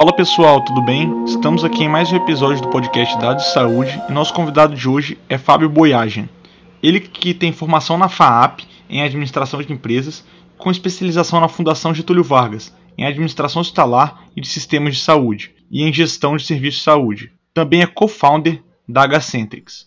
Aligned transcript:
Fala 0.00 0.14
pessoal, 0.14 0.64
tudo 0.64 0.80
bem? 0.80 1.26
Estamos 1.26 1.62
aqui 1.62 1.84
em 1.84 1.88
mais 1.88 2.10
um 2.10 2.16
episódio 2.16 2.62
do 2.62 2.70
podcast 2.70 3.18
Dados 3.18 3.44
de 3.44 3.52
Saúde 3.52 4.02
e 4.08 4.12
nosso 4.12 4.32
convidado 4.32 4.74
de 4.74 4.88
hoje 4.88 5.18
é 5.28 5.36
Fábio 5.36 5.68
Boiagem. 5.68 6.26
Ele 6.82 6.98
que 6.98 7.34
tem 7.34 7.52
formação 7.52 7.98
na 7.98 8.08
FAAP 8.08 8.60
em 8.88 9.02
administração 9.02 9.60
de 9.60 9.70
empresas, 9.70 10.24
com 10.56 10.70
especialização 10.70 11.38
na 11.38 11.48
Fundação 11.48 11.94
Getúlio 11.94 12.24
Vargas 12.24 12.74
em 12.96 13.04
administração 13.04 13.60
hospitalar 13.60 14.24
e 14.34 14.40
de 14.40 14.48
sistemas 14.48 14.96
de 14.96 15.02
saúde 15.02 15.54
e 15.70 15.82
em 15.82 15.92
gestão 15.92 16.34
de 16.34 16.46
serviços 16.46 16.78
de 16.78 16.84
saúde. 16.84 17.32
Também 17.52 17.82
é 17.82 17.86
co-founder 17.86 18.62
da 18.88 19.04
Hcentrix. 19.04 19.86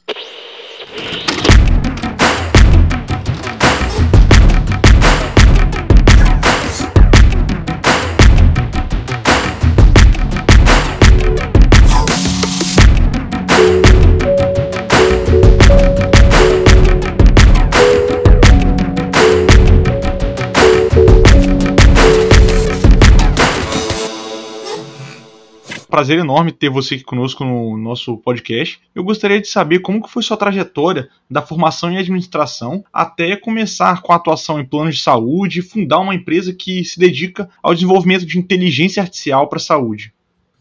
Prazer 25.94 26.18
enorme 26.18 26.52
ter 26.52 26.72
você 26.72 26.96
aqui 26.96 27.04
conosco 27.04 27.46
no 27.46 27.78
nosso 27.78 28.18
podcast. 28.18 28.82
Eu 28.96 29.04
gostaria 29.04 29.40
de 29.40 29.48
saber 29.48 29.78
como 29.78 30.02
que 30.02 30.10
foi 30.10 30.24
sua 30.24 30.36
trajetória 30.36 31.08
da 31.30 31.40
formação 31.40 31.92
em 31.92 32.00
administração 32.00 32.84
até 32.92 33.36
começar 33.36 34.02
com 34.02 34.12
a 34.12 34.16
atuação 34.16 34.60
em 34.60 34.66
planos 34.66 34.96
de 34.96 35.04
saúde 35.04 35.60
e 35.60 35.62
fundar 35.62 36.00
uma 36.00 36.16
empresa 36.16 36.52
que 36.52 36.84
se 36.84 36.98
dedica 36.98 37.48
ao 37.62 37.76
desenvolvimento 37.76 38.26
de 38.26 38.40
inteligência 38.40 39.04
artificial 39.04 39.48
para 39.48 39.58
a 39.58 39.62
saúde. 39.62 40.12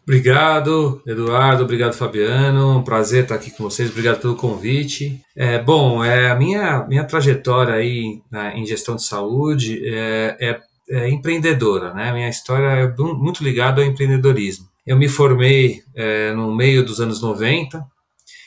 Obrigado, 0.03 1.01
Eduardo. 1.03 1.63
Obrigado, 1.63 1.93
Fabiano. 1.93 2.77
Um 2.77 2.83
prazer 2.83 3.23
estar 3.23 3.33
aqui 3.33 3.49
com 3.49 3.63
vocês. 3.63 3.89
Obrigado 3.89 4.21
pelo 4.21 4.35
convite. 4.35 5.19
É, 5.35 5.57
bom, 5.57 6.03
é, 6.03 6.29
a 6.29 6.35
minha, 6.35 6.85
minha 6.87 7.05
trajetória 7.05 7.73
aí 7.73 8.21
na, 8.29 8.55
em 8.55 8.67
gestão 8.67 8.95
de 8.95 9.03
saúde 9.03 9.81
é, 9.83 10.37
é, 10.39 10.59
é 10.91 11.09
empreendedora, 11.09 11.91
né? 11.91 12.13
Minha 12.13 12.29
história 12.29 12.67
é 12.67 12.95
muito 12.95 13.43
ligada 13.43 13.81
ao 13.81 13.87
empreendedorismo. 13.87 14.71
Eu 14.85 14.97
me 14.97 15.07
formei 15.07 15.81
é, 15.95 16.33
no 16.33 16.53
meio 16.53 16.85
dos 16.85 16.99
anos 16.99 17.21
90 17.21 17.85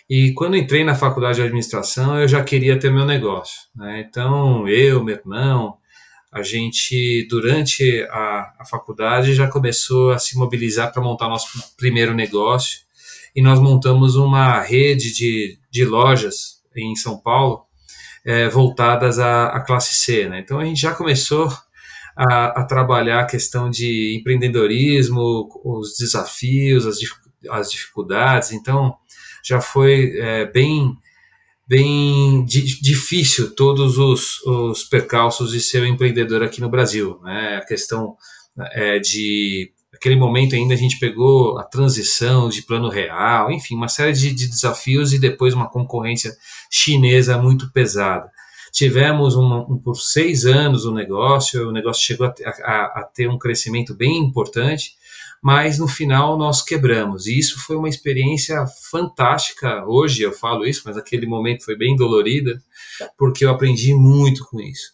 e 0.08 0.32
quando 0.34 0.56
entrei 0.56 0.84
na 0.84 0.94
faculdade 0.94 1.36
de 1.36 1.42
administração 1.42 2.20
eu 2.20 2.28
já 2.28 2.44
queria 2.44 2.78
ter 2.78 2.92
meu 2.92 3.06
negócio. 3.06 3.62
Né? 3.74 4.06
Então 4.06 4.68
eu, 4.68 5.02
meu 5.02 5.16
irmão, 5.16 5.78
a 6.30 6.42
gente 6.42 7.26
durante 7.30 8.06
a, 8.10 8.54
a 8.60 8.64
faculdade 8.68 9.34
já 9.34 9.48
começou 9.48 10.10
a 10.10 10.18
se 10.18 10.36
mobilizar 10.36 10.92
para 10.92 11.02
montar 11.02 11.28
nosso 11.28 11.48
primeiro 11.76 12.14
negócio 12.14 12.80
e 13.34 13.40
nós 13.40 13.58
montamos 13.58 14.16
uma 14.16 14.60
rede 14.60 15.14
de, 15.14 15.58
de 15.70 15.84
lojas 15.84 16.62
em 16.76 16.94
São 16.94 17.18
Paulo 17.18 17.64
é, 18.24 18.48
voltadas 18.48 19.18
à, 19.18 19.46
à 19.46 19.60
classe 19.60 19.96
C. 19.96 20.28
Né? 20.28 20.40
Então 20.40 20.58
a 20.58 20.64
gente 20.64 20.80
já 20.80 20.94
começou 20.94 21.48
a, 22.16 22.60
a 22.60 22.64
trabalhar 22.64 23.20
a 23.20 23.26
questão 23.26 23.68
de 23.68 24.16
empreendedorismo, 24.18 25.48
os 25.64 25.96
desafios, 25.98 26.86
as, 26.86 26.98
as 27.50 27.70
dificuldades. 27.70 28.52
Então, 28.52 28.96
já 29.44 29.60
foi 29.60 30.18
é, 30.18 30.46
bem 30.46 30.96
bem 31.68 32.44
di 32.44 32.62
difícil 32.80 33.52
todos 33.54 33.98
os, 33.98 34.40
os 34.46 34.84
percalços 34.84 35.50
de 35.50 35.60
ser 35.60 35.82
um 35.82 35.86
empreendedor 35.86 36.42
aqui 36.42 36.60
no 36.60 36.70
Brasil. 36.70 37.18
Né? 37.22 37.56
A 37.60 37.66
questão 37.66 38.16
é, 38.72 38.98
de 39.00 39.72
aquele 39.92 40.14
momento 40.14 40.54
ainda 40.54 40.74
a 40.74 40.76
gente 40.76 40.98
pegou 40.98 41.58
a 41.58 41.64
transição 41.64 42.48
de 42.48 42.62
plano 42.62 42.88
real, 42.88 43.50
enfim, 43.50 43.74
uma 43.74 43.88
série 43.88 44.12
de, 44.12 44.32
de 44.32 44.46
desafios 44.46 45.12
e 45.12 45.18
depois 45.18 45.54
uma 45.54 45.68
concorrência 45.68 46.36
chinesa 46.70 47.38
muito 47.38 47.72
pesada. 47.72 48.30
Tivemos 48.76 49.34
um, 49.34 49.60
um, 49.70 49.78
por 49.78 49.94
seis 49.94 50.44
anos 50.44 50.84
o 50.84 50.92
negócio, 50.92 51.66
o 51.66 51.72
negócio 51.72 52.04
chegou 52.04 52.26
a, 52.26 52.34
a, 52.62 53.00
a 53.00 53.04
ter 53.04 53.26
um 53.26 53.38
crescimento 53.38 53.94
bem 53.94 54.18
importante, 54.18 54.90
mas 55.42 55.78
no 55.78 55.88
final 55.88 56.36
nós 56.36 56.60
quebramos. 56.60 57.26
E 57.26 57.38
isso 57.38 57.58
foi 57.58 57.74
uma 57.74 57.88
experiência 57.88 58.66
fantástica. 58.90 59.82
Hoje 59.86 60.20
eu 60.20 60.30
falo 60.30 60.66
isso, 60.66 60.82
mas 60.84 60.98
aquele 60.98 61.26
momento 61.26 61.64
foi 61.64 61.74
bem 61.74 61.96
dolorida, 61.96 62.62
porque 63.16 63.46
eu 63.46 63.50
aprendi 63.50 63.94
muito 63.94 64.44
com 64.44 64.60
isso. 64.60 64.92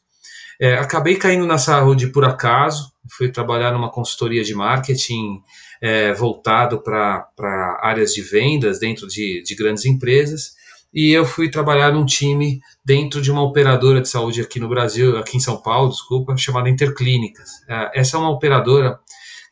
É, 0.61 0.75
acabei 0.75 1.17
caindo 1.17 1.45
na 1.45 1.59
saúde 1.59 2.07
por 2.07 2.25
acaso, 2.25 2.93
fui 3.11 3.33
trabalhar 3.33 3.73
numa 3.73 3.91
consultoria 3.91 4.45
de 4.45 4.55
marketing 4.55 5.43
é, 5.81 6.13
voltado 6.13 6.81
para 6.81 7.81
áreas 7.83 8.15
de 8.15 8.23
vendas 8.23 8.79
dentro 8.79 9.09
de, 9.09 9.43
de 9.43 9.57
grandes 9.57 9.85
empresas 9.87 10.53
e 10.93 11.11
eu 11.11 11.25
fui 11.25 11.51
trabalhar 11.51 11.93
num 11.93 12.05
time 12.05 12.61
dentro 12.85 13.23
de 13.23 13.31
uma 13.31 13.43
operadora 13.43 14.01
de 14.01 14.09
saúde 14.09 14.41
aqui 14.41 14.61
no 14.61 14.69
Brasil, 14.69 15.17
aqui 15.17 15.37
em 15.37 15.41
São 15.41 15.61
Paulo, 15.61 15.91
desculpa, 15.91 16.37
chamada 16.37 16.69
Interclínicas. 16.69 17.49
É, 17.69 18.01
essa 18.01 18.17
é 18.17 18.21
uma 18.21 18.31
operadora 18.31 18.99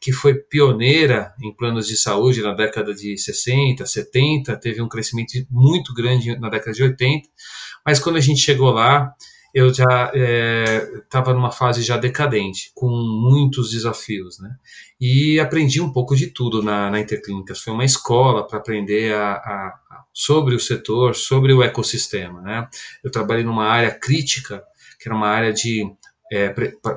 que 0.00 0.12
foi 0.12 0.34
pioneira 0.34 1.34
em 1.42 1.54
planos 1.54 1.86
de 1.86 1.96
saúde 1.96 2.42
na 2.42 2.54
década 2.54 2.94
de 2.94 3.18
60, 3.18 3.84
70, 3.84 4.56
teve 4.56 4.80
um 4.80 4.88
crescimento 4.88 5.32
muito 5.50 5.92
grande 5.92 6.38
na 6.38 6.48
década 6.48 6.72
de 6.72 6.82
80, 6.82 7.28
mas 7.84 7.98
quando 7.98 8.16
a 8.16 8.20
gente 8.20 8.40
chegou 8.40 8.70
lá, 8.70 9.14
eu 9.54 9.72
já 9.72 10.12
estava 11.02 11.30
é, 11.30 11.34
numa 11.34 11.50
fase 11.50 11.82
já 11.82 11.96
decadente, 11.96 12.70
com 12.74 12.88
muitos 12.88 13.70
desafios, 13.70 14.38
né? 14.38 14.56
E 15.00 15.40
aprendi 15.40 15.80
um 15.80 15.92
pouco 15.92 16.14
de 16.14 16.28
tudo 16.28 16.62
na, 16.62 16.90
na 16.90 17.00
Interclínicas. 17.00 17.60
Foi 17.60 17.72
uma 17.72 17.84
escola 17.84 18.46
para 18.46 18.58
aprender 18.58 19.14
a, 19.14 19.32
a, 19.32 20.04
sobre 20.12 20.54
o 20.54 20.60
setor, 20.60 21.14
sobre 21.16 21.52
o 21.52 21.62
ecossistema, 21.62 22.40
né? 22.40 22.68
Eu 23.02 23.10
trabalhei 23.10 23.44
numa 23.44 23.66
área 23.66 23.90
crítica, 23.90 24.62
que 25.00 25.08
era 25.08 25.16
uma 25.16 25.28
área 25.28 25.52
de 25.52 25.84
é, 26.32 26.54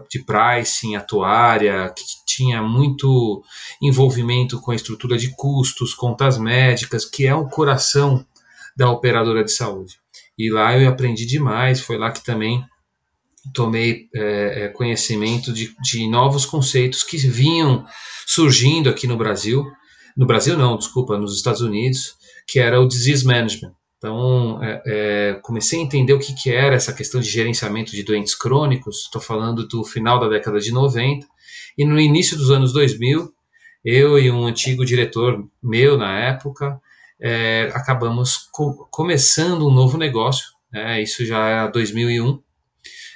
de 0.09 0.23
pricing, 0.23 0.95
atuária, 0.95 1.91
que 1.95 2.03
tinha 2.25 2.61
muito 2.61 3.43
envolvimento 3.81 4.61
com 4.61 4.69
a 4.69 4.75
estrutura 4.75 5.17
de 5.17 5.35
custos, 5.35 5.95
contas 5.95 6.37
médicas, 6.37 7.03
que 7.03 7.25
é 7.25 7.33
o 7.33 7.49
coração 7.49 8.23
da 8.77 8.91
operadora 8.91 9.43
de 9.43 9.51
saúde. 9.51 10.02
E 10.37 10.49
lá 10.51 10.77
eu 10.77 10.89
aprendi 10.89 11.25
demais, 11.25 11.81
foi 11.81 11.97
lá 11.97 12.11
que 12.11 12.23
também 12.23 12.63
tomei 13.53 14.07
é, 14.15 14.65
é, 14.65 14.67
conhecimento 14.69 15.51
de, 15.51 15.75
de 15.81 16.07
novos 16.09 16.45
conceitos 16.45 17.03
que 17.03 17.17
vinham 17.17 17.85
surgindo 18.25 18.89
aqui 18.89 19.05
no 19.05 19.17
Brasil, 19.17 19.65
no 20.15 20.25
Brasil 20.25 20.57
não, 20.57 20.77
desculpa, 20.77 21.17
nos 21.17 21.35
Estados 21.35 21.61
Unidos, 21.61 22.15
que 22.47 22.59
era 22.59 22.79
o 22.79 22.87
disease 22.87 23.25
management. 23.25 23.73
Então, 23.97 24.61
é, 24.61 24.83
é, 24.85 25.33
comecei 25.41 25.79
a 25.79 25.83
entender 25.83 26.13
o 26.13 26.19
que, 26.19 26.33
que 26.35 26.51
era 26.51 26.75
essa 26.75 26.93
questão 26.93 27.21
de 27.21 27.29
gerenciamento 27.29 27.91
de 27.91 28.03
doentes 28.03 28.35
crônicos, 28.35 29.03
estou 29.03 29.21
falando 29.21 29.67
do 29.67 29.83
final 29.83 30.19
da 30.19 30.27
década 30.27 30.59
de 30.59 30.71
90, 30.71 31.25
e 31.77 31.85
no 31.85 31.99
início 31.99 32.37
dos 32.37 32.51
anos 32.51 32.73
2000, 32.73 33.33
eu 33.83 34.19
e 34.19 34.29
um 34.29 34.45
antigo 34.45 34.85
diretor 34.85 35.43
meu 35.61 35.97
na 35.97 36.19
época, 36.19 36.79
é, 37.21 37.71
acabamos 37.73 38.49
co 38.51 38.87
começando 38.91 39.67
um 39.67 39.73
novo 39.73 39.97
negócio, 39.97 40.45
né, 40.71 41.01
isso 41.01 41.25
já 41.25 41.65
é 41.67 41.71
2001, 41.71 42.41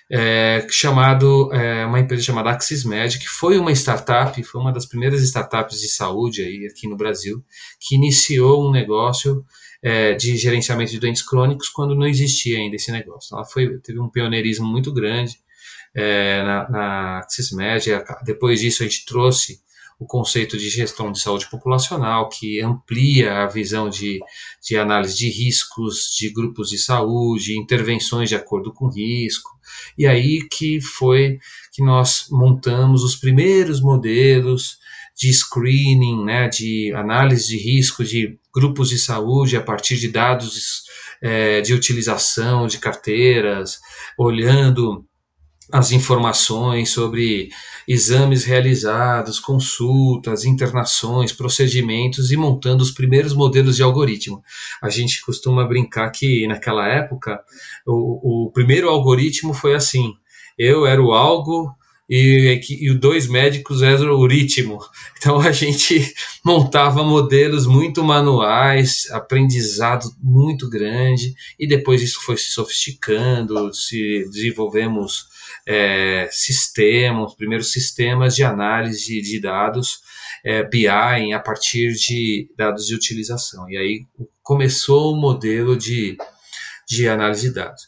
é, 0.09 0.66
chamado 0.69 1.53
é, 1.53 1.85
uma 1.85 2.00
empresa 2.00 2.24
chamada 2.24 2.50
Axismed, 2.50 3.19
que 3.19 3.28
foi 3.28 3.57
uma 3.57 3.72
startup, 3.72 4.41
foi 4.44 4.62
uma 4.62 4.72
das 4.72 4.86
primeiras 4.86 5.22
startups 5.22 5.81
de 5.81 5.90
saúde 5.90 6.44
aí 6.44 6.68
aqui 6.68 6.88
no 6.88 6.96
Brasil, 6.96 7.44
que 7.80 7.96
iniciou 7.96 8.68
um 8.68 8.72
negócio 8.72 9.44
é, 9.84 10.13
de 10.13 10.38
gerenciamento 10.38 10.91
de 10.91 11.00
doentes 11.00 11.22
crônicos 11.22 11.69
quando 11.69 11.96
não 11.96 12.07
existia 12.07 12.57
ainda 12.57 12.75
esse 12.75 12.91
negócio. 12.91 13.36
Ela 13.36 13.46
foi, 13.46 13.80
teve 13.80 14.00
um 14.00 14.09
pioneirismo 14.09 14.66
muito 14.66 14.94
grande 14.94 15.38
é, 15.94 16.41
na, 16.44 16.69
na 16.69 17.18
Axismed. 17.19 17.86
Depois 18.24 18.62
disso, 18.62 18.84
a 18.84 18.86
gente 18.86 19.06
trouxe 19.06 19.59
o 20.00 20.06
conceito 20.06 20.57
de 20.57 20.69
gestão 20.69 21.12
de 21.12 21.19
saúde 21.19 21.50
populacional, 21.50 22.30
que 22.30 22.62
amplia 22.62 23.44
a 23.44 23.48
visão 23.48 23.89
de, 23.89 24.19
de 24.62 24.77
análise 24.77 25.18
de 25.18 25.30
riscos, 25.30 26.16
de 26.18 26.30
grupos 26.31 26.69
de 26.69 26.77
saúde, 26.77 27.57
intervenções 27.57 28.30
de 28.30 28.36
acordo 28.36 28.71
com 28.71 28.88
risco. 28.88 29.50
E 29.98 30.06
aí 30.06 30.48
que 30.50 30.80
foi 30.80 31.39
que 31.74 31.83
nós 31.83 32.27
montamos 32.30 33.04
os 33.04 33.16
primeiros 33.16 33.81
modelos 33.81 34.77
de 35.18 35.33
screening, 35.33 36.24
né, 36.24 36.48
de 36.48 36.94
análise 36.94 37.48
de 37.48 37.57
risco 37.57 38.04
de 38.04 38.38
grupos 38.54 38.89
de 38.89 39.00
saúde 39.00 39.57
a 39.57 39.62
partir 39.62 39.98
de 39.98 40.10
dados 40.10 40.83
é, 41.19 41.60
de 41.62 41.74
utilização 41.74 42.68
de 42.68 42.77
carteiras, 42.77 43.80
olhando 44.16 45.06
as 45.72 45.92
informações 45.92 46.90
sobre 46.90 47.50
exames 47.88 48.44
realizados, 48.44 49.40
consultas, 49.40 50.46
internações, 50.46 51.31
procedimentos 51.31 52.31
e 52.31 52.38
montando 52.38 52.81
os 52.81 52.92
primeiros 52.92 53.34
modelos 53.34 53.75
de 53.75 53.84
algoritmo. 53.84 54.44
A 54.81 54.90
gente 54.90 55.22
costuma 55.22 55.68
brincar 55.68 56.10
que 56.12 56.48
naquela 56.48 56.88
época 56.88 57.40
o, 57.86 58.46
o 58.48 58.52
primeiro 58.52 58.90
algoritmo 58.90 59.54
foi 59.54 59.75
assim: 59.75 60.14
eu 60.58 60.86
era 60.86 61.02
o 61.02 61.12
algo 61.12 61.75
e, 62.10 62.62
e 62.69 62.94
dois 62.94 63.28
médicos 63.28 63.81
eram 63.81 64.14
o 64.14 64.28
ritmo. 64.28 64.80
Então 65.18 65.40
a 65.40 65.52
gente 65.52 66.14
montava 66.44 67.04
modelos 67.04 67.66
muito 67.66 68.04
manuais, 68.04 69.08
aprendizado 69.12 70.10
muito 70.22 70.69
grande, 70.69 71.34
e 71.60 71.68
depois 71.68 72.02
isso 72.02 72.22
foi 72.24 72.38
se 72.38 72.52
sofisticando, 72.52 73.74
se 73.74 74.24
desenvolvemos 74.30 75.28
é, 75.68 76.30
sistemas, 76.31 77.36
primeiros 77.36 77.74
sistemas 77.74 78.34
de 78.34 78.44
análise 78.44 79.22
de 79.22 79.42
dados, 79.42 80.00
é, 80.46 80.64
BI, 80.64 80.88
a 80.88 81.40
partir 81.40 81.92
de 81.94 82.50
dados 82.56 82.86
de 82.88 82.96
utilização. 82.96 83.69
E 83.69 83.78
aí 83.78 84.06
começou 84.42 85.14
o 85.14 85.19
modelo 85.19 85.75
de, 85.75 86.18
de 86.88 87.10
análise 87.10 87.50
de 87.50 87.54
dados. 87.54 87.84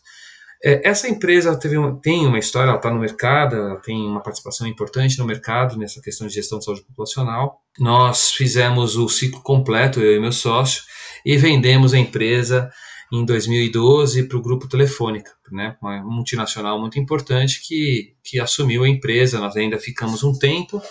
É, 0.62 0.90
essa 0.90 1.08
empresa 1.08 1.58
teve 1.58 1.78
tem 2.02 2.28
uma 2.28 2.38
história, 2.38 2.68
ela 2.68 2.78
está 2.78 2.92
no 2.92 3.00
mercado, 3.00 3.56
ela 3.56 3.78
tem 3.78 3.96
uma 4.06 4.22
participação 4.22 4.68
importante 4.68 5.18
no 5.18 5.26
mercado 5.26 5.78
nessa 5.78 6.02
questão 6.02 6.28
de 6.28 6.34
gestão 6.34 6.60
de 6.60 6.66
saúde 6.66 6.82
populacional. 6.82 7.62
Nós 7.80 8.32
fizemos 8.32 8.98
o 8.98 9.08
ciclo 9.08 9.42
completo, 9.42 10.02
eu 10.02 10.18
e 10.18 10.20
meu 10.20 10.34
sócio, 10.34 10.84
e 11.26 11.38
vendemos 11.38 11.94
a 11.94 11.98
empresa 11.98 12.70
em 13.12 13.26
2012 13.26 14.24
para 14.28 14.38
o 14.38 14.42
Grupo 14.42 14.68
Telefônica, 14.68 15.32
né, 15.52 15.76
uma 15.82 16.04
multinacional 16.04 16.80
muito 16.80 17.00
importante 17.00 17.62
que, 17.66 18.14
que 18.24 18.40
assumiu 18.40 18.84
a 18.84 18.90
empresa. 18.90 19.40
Nós 19.40 19.56
ainda 19.56 19.80
ficamos 19.80 20.24
um 20.24 20.34
tempo 20.34 20.82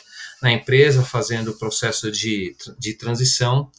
na 0.42 0.52
empresa 0.52 1.02
fazendo 1.02 1.52
o 1.52 1.58
processo 1.58 2.10
de, 2.10 2.56
de 2.78 2.94
transição 2.94 3.70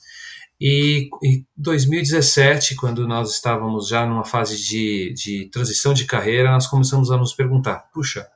e 0.62 1.10
em 1.24 1.46
2017, 1.56 2.76
quando 2.76 3.08
nós 3.08 3.32
estávamos 3.32 3.88
já 3.88 4.06
numa 4.06 4.26
fase 4.26 4.62
de, 4.62 5.14
de 5.14 5.50
transição 5.50 5.94
de 5.94 6.04
carreira, 6.04 6.52
nós 6.52 6.68
começamos 6.68 7.12
a 7.12 7.18
nos 7.18 7.34
perguntar: 7.34 7.90
puxa, 7.94 8.28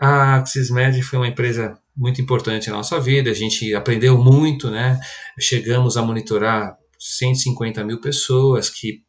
a 0.00 0.36
AxisMed 0.36 1.02
foi 1.02 1.18
uma 1.18 1.26
empresa 1.26 1.76
muito 1.96 2.20
importante 2.20 2.70
na 2.70 2.76
nossa 2.76 3.00
vida, 3.00 3.28
a 3.28 3.34
gente 3.34 3.74
aprendeu 3.74 4.16
muito, 4.16 4.70
né? 4.70 5.00
Chegamos 5.38 5.96
a 5.96 6.02
monitorar 6.02 6.76
150 7.00 7.82
mil 7.84 8.00
pessoas, 8.00 8.68
que 8.68 9.02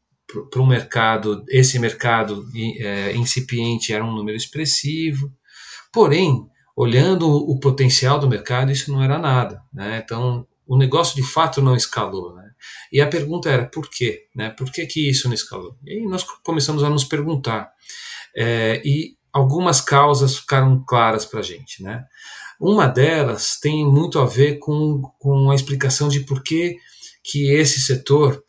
para 0.49 0.61
um 0.61 0.65
mercado, 0.65 1.43
esse 1.49 1.77
mercado 1.77 2.45
é, 2.79 3.13
incipiente 3.15 3.91
era 3.91 4.03
um 4.03 4.15
número 4.15 4.37
expressivo, 4.37 5.31
porém, 5.91 6.47
olhando 6.75 7.29
o 7.29 7.59
potencial 7.59 8.17
do 8.17 8.29
mercado, 8.29 8.71
isso 8.71 8.91
não 8.91 9.03
era 9.03 9.19
nada, 9.19 9.61
né? 9.73 10.01
Então, 10.03 10.47
o 10.65 10.77
negócio 10.77 11.15
de 11.15 11.23
fato 11.23 11.61
não 11.61 11.75
escalou. 11.75 12.33
Né? 12.33 12.49
E 12.93 13.01
a 13.01 13.07
pergunta 13.07 13.49
era 13.49 13.65
por 13.65 13.89
quê? 13.89 14.27
Né? 14.33 14.49
Por 14.51 14.71
que, 14.71 14.85
que 14.85 15.09
isso 15.09 15.27
não 15.27 15.35
escalou? 15.35 15.75
E 15.83 15.91
aí 15.91 16.05
nós 16.05 16.23
começamos 16.43 16.81
a 16.81 16.89
nos 16.89 17.03
perguntar. 17.03 17.71
É, 18.33 18.81
e 18.85 19.17
algumas 19.33 19.81
causas 19.81 20.37
ficaram 20.37 20.81
claras 20.87 21.25
para 21.25 21.41
a 21.41 21.43
gente. 21.43 21.83
Né? 21.83 22.05
Uma 22.57 22.87
delas 22.87 23.59
tem 23.59 23.85
muito 23.85 24.17
a 24.17 24.25
ver 24.25 24.59
com, 24.59 25.01
com 25.19 25.51
a 25.51 25.55
explicação 25.55 26.07
de 26.07 26.21
por 26.21 26.41
que, 26.41 26.77
que 27.23 27.53
esse 27.53 27.79
setor 27.79 28.43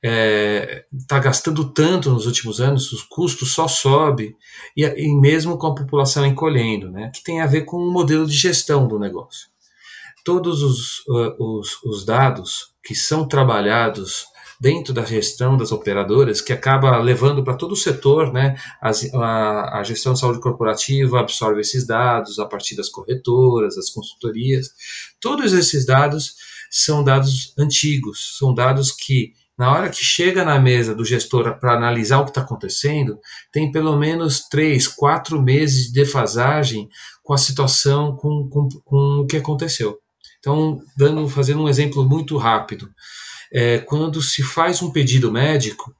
está 0.00 0.10
é, 0.10 0.84
tá 1.08 1.18
gastando 1.18 1.72
tanto 1.72 2.10
nos 2.10 2.26
últimos 2.26 2.60
anos, 2.60 2.92
os 2.92 3.02
custos 3.02 3.52
só 3.52 3.66
sobem, 3.66 4.36
e, 4.76 4.84
e 4.84 5.14
mesmo 5.14 5.58
com 5.58 5.66
a 5.68 5.74
população 5.74 6.24
encolhendo, 6.24 6.90
né? 6.90 7.10
que 7.12 7.22
tem 7.22 7.40
a 7.40 7.46
ver 7.46 7.62
com 7.62 7.76
o 7.76 7.92
modelo 7.92 8.26
de 8.26 8.34
gestão 8.34 8.86
do 8.86 8.98
negócio 8.98 9.48
todos 10.28 10.62
os, 10.62 10.98
uh, 11.08 11.42
os, 11.42 11.82
os 11.82 12.04
dados 12.04 12.74
que 12.84 12.94
são 12.94 13.26
trabalhados 13.26 14.26
dentro 14.60 14.92
da 14.92 15.02
gestão 15.02 15.56
das 15.56 15.72
operadoras, 15.72 16.42
que 16.42 16.52
acaba 16.52 16.98
levando 16.98 17.42
para 17.42 17.56
todo 17.56 17.72
o 17.72 17.76
setor, 17.76 18.30
né? 18.30 18.54
As, 18.78 19.08
a, 19.14 19.78
a, 19.78 19.82
gestão 19.84 20.12
de 20.12 20.20
saúde 20.20 20.40
corporativa 20.40 21.18
absorve 21.18 21.62
esses 21.62 21.86
dados 21.86 22.38
a 22.38 22.44
partir 22.44 22.76
das 22.76 22.90
corretoras, 22.90 23.76
das 23.76 23.88
consultorias. 23.88 24.70
Todos 25.18 25.54
esses 25.54 25.86
dados 25.86 26.34
são 26.70 27.02
dados 27.02 27.54
antigos, 27.58 28.36
são 28.38 28.54
dados 28.54 28.90
que, 28.92 29.32
na 29.56 29.72
hora 29.72 29.88
que 29.88 30.04
chega 30.04 30.44
na 30.44 30.58
mesa 30.58 30.94
do 30.94 31.04
gestor 31.04 31.58
para 31.58 31.74
analisar 31.74 32.20
o 32.20 32.24
que 32.24 32.30
está 32.30 32.42
acontecendo, 32.42 33.18
tem 33.52 33.70
pelo 33.72 33.96
menos 33.96 34.48
três, 34.48 34.86
quatro 34.86 35.42
meses 35.42 35.86
de 35.86 35.92
defasagem 35.92 36.88
com 37.22 37.32
a 37.32 37.38
situação, 37.38 38.16
com, 38.16 38.48
com, 38.48 38.68
com 38.84 39.20
o 39.20 39.26
que 39.26 39.36
aconteceu. 39.36 39.98
Então, 40.38 40.78
dando, 40.96 41.28
fazendo 41.28 41.62
um 41.62 41.68
exemplo 41.68 42.04
muito 42.08 42.36
rápido, 42.36 42.88
é, 43.52 43.78
quando 43.78 44.22
se 44.22 44.42
faz 44.42 44.82
um 44.82 44.90
pedido 44.90 45.32
médico, 45.32 45.94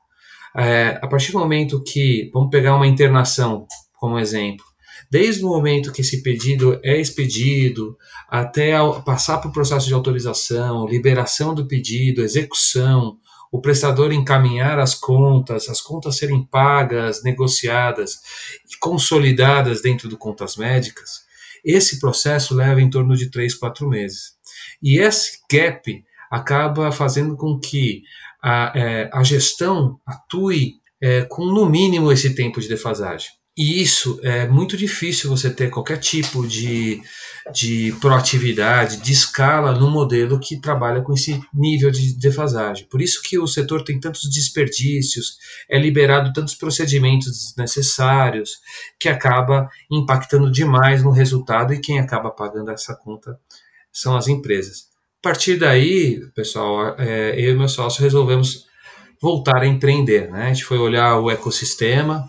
é, 0.57 0.99
a 1.03 1.07
partir 1.07 1.33
do 1.33 1.39
momento 1.39 1.83
que, 1.83 2.31
vamos 2.33 2.51
pegar 2.51 2.77
uma 2.77 2.87
internação 2.87 3.67
como 3.99 4.19
exemplo, 4.19 4.65
desde 5.11 5.45
o 5.45 5.49
momento 5.49 5.93
que 5.93 6.01
esse 6.01 6.23
pedido 6.23 6.79
é 6.83 7.01
expedido, 7.01 7.97
até 8.29 8.73
passar 9.05 9.39
para 9.39 9.51
o 9.51 9.53
processo 9.53 9.87
de 9.87 9.95
autorização, 9.95 10.87
liberação 10.87 11.55
do 11.55 11.67
pedido, 11.67 12.23
execução, 12.23 13.19
o 13.51 13.61
prestador 13.61 14.13
encaminhar 14.13 14.79
as 14.79 14.95
contas, 14.95 15.69
as 15.69 15.81
contas 15.81 16.17
serem 16.17 16.43
pagas, 16.45 17.23
negociadas 17.23 18.19
e 18.71 18.77
consolidadas 18.79 19.81
dentro 19.81 20.09
do 20.09 20.19
contas 20.19 20.57
médicas, 20.57 21.27
esse 21.65 21.99
processo 21.99 22.55
leva 22.55 22.81
em 22.81 22.91
torno 22.91 23.17
de 23.17 23.31
3, 23.31 23.55
4 23.55 23.89
meses. 23.89 24.35
E 24.83 24.99
esse 24.99 25.39
gap 25.51 26.05
acaba 26.31 26.93
fazendo 26.93 27.37
com 27.37 27.59
que 27.59 28.03
a, 28.43 28.73
é, 28.75 29.11
a 29.13 29.23
gestão 29.25 29.99
atue 30.07 30.75
é, 31.01 31.23
com, 31.23 31.47
no 31.47 31.69
mínimo, 31.69 32.13
esse 32.13 32.35
tempo 32.35 32.61
de 32.61 32.69
defasagem. 32.69 33.31
E 33.59 33.83
isso 33.83 34.21
é 34.23 34.47
muito 34.47 34.77
difícil 34.77 35.29
você 35.29 35.51
ter 35.51 35.69
qualquer 35.69 35.99
tipo 35.99 36.47
de, 36.47 37.03
de 37.53 37.93
proatividade, 38.01 38.99
de 38.99 39.13
escala 39.13 39.73
no 39.73 39.91
modelo 39.91 40.39
que 40.39 40.61
trabalha 40.61 41.03
com 41.03 41.13
esse 41.13 41.43
nível 41.53 41.91
de 41.91 42.17
defasagem. 42.17 42.87
Por 42.89 43.03
isso 43.03 43.21
que 43.21 43.37
o 43.37 43.49
setor 43.49 43.83
tem 43.83 43.99
tantos 43.99 44.31
desperdícios, 44.31 45.39
é 45.69 45.77
liberado 45.77 46.33
tantos 46.33 46.55
procedimentos 46.55 47.33
desnecessários, 47.33 48.59
que 48.97 49.09
acaba 49.09 49.69
impactando 49.91 50.53
demais 50.53 51.03
no 51.03 51.11
resultado 51.11 51.75
e 51.75 51.81
quem 51.81 51.99
acaba 51.99 52.31
pagando 52.31 52.71
essa 52.71 52.95
conta 52.95 53.37
são 53.93 54.17
as 54.17 54.29
empresas. 54.29 54.85
A 55.19 55.23
partir 55.31 55.57
daí, 55.57 56.21
pessoal, 56.33 56.95
é, 56.97 57.35
eu 57.37 57.55
e 57.55 57.59
meu 57.59 57.69
sócio 57.69 58.05
resolvemos 58.05 58.67
voltar 59.21 59.63
a 59.63 59.67
empreender. 59.67 60.31
Né? 60.31 60.45
A 60.45 60.49
gente 60.53 60.65
foi 60.65 60.79
olhar 60.79 61.19
o 61.19 61.29
ecossistema, 61.29 62.25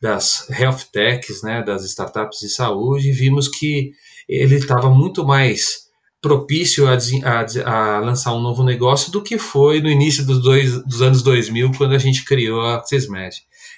das 0.00 0.48
health 0.50 0.84
techs, 0.92 1.42
né, 1.42 1.62
das 1.62 1.84
startups 1.84 2.40
de 2.40 2.48
saúde, 2.48 3.12
vimos 3.12 3.48
que 3.48 3.92
ele 4.28 4.56
estava 4.56 4.90
muito 4.90 5.24
mais 5.24 5.84
propício 6.20 6.86
a, 6.88 6.96
a, 6.96 7.96
a, 7.96 8.00
lançar 8.00 8.32
um 8.34 8.40
novo 8.40 8.64
negócio 8.64 9.12
do 9.12 9.22
que 9.22 9.36
foi 9.36 9.80
no 9.80 9.90
início 9.90 10.24
dos, 10.24 10.42
dois, 10.42 10.82
dos 10.84 11.02
anos 11.02 11.22
2000, 11.22 11.72
quando 11.76 11.94
a 11.94 11.98
gente 11.98 12.24
criou 12.24 12.62
a 12.62 12.82
Cismed. 12.82 13.36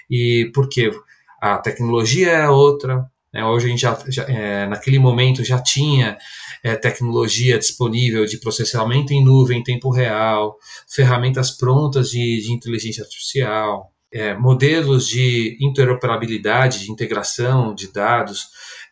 E 0.09 0.51
por 0.55 0.69
quê? 0.69 0.93
A 1.41 1.59
tecnologia 1.59 2.31
é 2.31 2.49
outra, 2.49 3.05
né? 3.35 3.45
hoje 3.45 3.67
a 3.67 3.69
gente 3.69 3.81
já, 3.81 3.99
já 4.09 4.23
é, 4.25 4.67
naquele 4.69 4.99
momento 4.99 5.45
já 5.45 5.61
tinha 5.61 6.17
é, 6.63 6.77
tecnologia 6.77 7.59
disponível 7.59 8.25
de 8.25 8.39
processamento 8.39 9.13
em 9.13 9.25
nuvem 9.25 9.59
em 9.59 9.65
tempo 9.65 9.91
real, 9.91 10.57
ferramentas 10.89 11.51
prontas 11.51 12.11
de, 12.11 12.43
de 12.43 12.53
inteligência 12.53 13.03
artificial, 13.03 13.93
é, 14.17 14.35
modelos 14.35 15.07
de 15.07 15.59
interoperabilidade, 15.61 16.85
de 16.85 16.91
integração 16.91 17.75
de 17.75 17.93
dados 17.93 18.47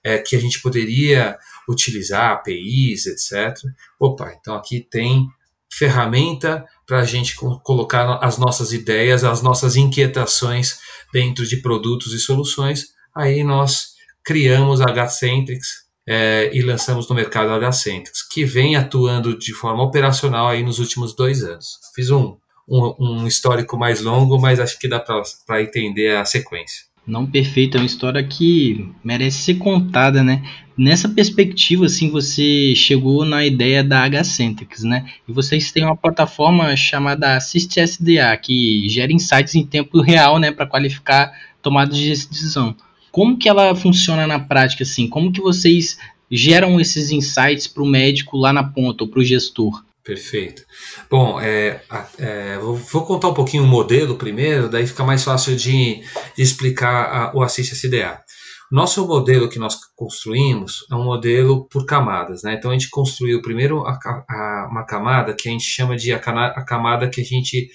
é, 0.05 0.19
que 0.19 0.37
a 0.37 0.39
gente 0.39 0.61
poderia 0.61 1.39
utilizar, 1.67 2.33
APIs, 2.33 3.07
etc. 3.07 3.57
Opa, 3.99 4.37
então 4.39 4.55
aqui 4.55 4.81
tem 4.81 5.27
ferramenta 5.73 6.63
para 6.87 6.99
a 6.99 7.05
gente 7.05 7.35
colocar 7.37 8.19
as 8.23 8.37
nossas 8.37 8.71
ideias, 8.75 9.25
as 9.25 9.41
nossas 9.41 9.77
inquietações 9.77 10.79
dentro 11.11 11.47
de 11.47 11.57
produtos 11.57 12.13
e 12.13 12.19
soluções. 12.19 12.89
Aí 13.17 13.43
nós 13.43 13.95
criamos 14.23 14.83
a 14.83 14.93
HCentrix 14.93 15.85
é, 16.07 16.51
e 16.53 16.61
lançamos 16.61 17.09
no 17.09 17.15
mercado 17.15 17.51
a 17.51 17.73
HCentrix, 17.73 18.29
que 18.29 18.45
vem 18.45 18.77
atuando 18.77 19.39
de 19.39 19.55
forma 19.55 19.83
operacional 19.83 20.49
aí 20.49 20.63
nos 20.63 20.79
últimos 20.79 21.17
dois 21.17 21.43
anos. 21.43 21.79
Fiz 21.95 22.11
um 22.11 22.37
um, 22.69 22.95
um 22.99 23.27
histórico 23.27 23.77
mais 23.77 24.01
longo, 24.01 24.41
mas 24.41 24.61
acho 24.61 24.79
que 24.79 24.89
dá 24.89 24.99
para 24.99 25.63
entender 25.63 26.17
a 26.17 26.25
sequência. 26.25 26.85
Não 27.07 27.27
perfeito, 27.27 27.77
é 27.77 27.81
uma 27.81 27.87
história 27.87 28.23
que 28.23 28.91
merece 29.05 29.43
ser 29.43 29.55
contada, 29.55 30.25
né? 30.25 30.43
Nessa 30.77 31.09
perspectiva, 31.09 31.85
assim, 31.85 32.11
você 32.11 32.75
chegou 32.75 33.25
na 33.27 33.45
ideia 33.45 33.85
da 33.85 34.03
H-Centrics, 34.05 34.83
né? 34.83 35.05
E 35.29 35.33
vocês 35.33 35.71
têm 35.71 35.85
uma 35.85 35.97
plataforma 35.97 36.75
chamada 36.75 37.37
Assist 37.37 37.79
SDA, 37.79 38.35
que 38.39 38.89
gera 38.89 39.13
insights 39.13 39.55
em 39.55 39.67
tempo 39.67 40.01
real, 40.01 40.39
né, 40.39 40.51
para 40.51 40.67
qualificar 40.67 41.31
tomadas 41.63 41.97
de 41.97 42.09
decisão. 42.09 42.75
Como 43.13 43.37
que 43.37 43.49
ela 43.49 43.75
funciona 43.75 44.27
na 44.27 44.41
prática, 44.41 44.83
assim? 44.83 45.07
Como 45.07 45.31
que 45.31 45.41
vocês 45.41 45.99
geram 46.31 46.81
esses 46.81 47.11
insights 47.11 47.69
para 47.69 47.83
o 47.83 47.87
médico 47.87 48.37
lá 48.37 48.53
na 48.53 48.65
ponta 48.65 49.05
ou 49.05 49.11
para 49.11 49.21
o 49.21 49.25
gestor? 49.25 49.85
Perfeito. 50.05 50.63
Bom, 51.11 51.41
é, 51.41 51.81
é, 52.19 52.59
vou, 52.59 53.07
contar 53.07 53.29
um 53.29 53.35
pouquinho 53.35 53.65
o 53.65 53.67
modelo 53.67 54.17
primeiro, 54.17 54.69
daí 54.69 54.87
fica 54.87 55.03
mais 55.03 55.25
fácil 55.25 55.57
de, 55.57 56.03
de 56.37 56.43
explicar 56.43 57.05
a, 57.07 57.33
o 57.35 57.43
Assist 57.43 57.73
SDA. 57.73 58.23
Nosso 58.71 59.07
modelo 59.07 59.49
que 59.49 59.59
nós 59.59 59.77
construímos 59.97 60.87
é 60.91 60.95
um 60.95 61.05
modelo 61.05 61.67
por 61.69 61.87
camadas, 61.87 62.43
né? 62.43 62.55
Então 62.55 62.71
a 62.71 62.75
gente 62.75 62.91
construiu 62.91 63.41
primeiro 63.41 63.87
a, 63.87 63.99
a, 64.29 64.69
uma 64.71 64.85
camada 64.85 65.35
que 65.35 65.49
a 65.49 65.53
gente 65.53 65.65
chama 65.65 65.97
de 65.97 66.13
a, 66.13 66.19
a, 66.19 66.65
camada 66.65 67.09
que 67.09 67.23
a 67.23 67.25
gente 67.25 67.71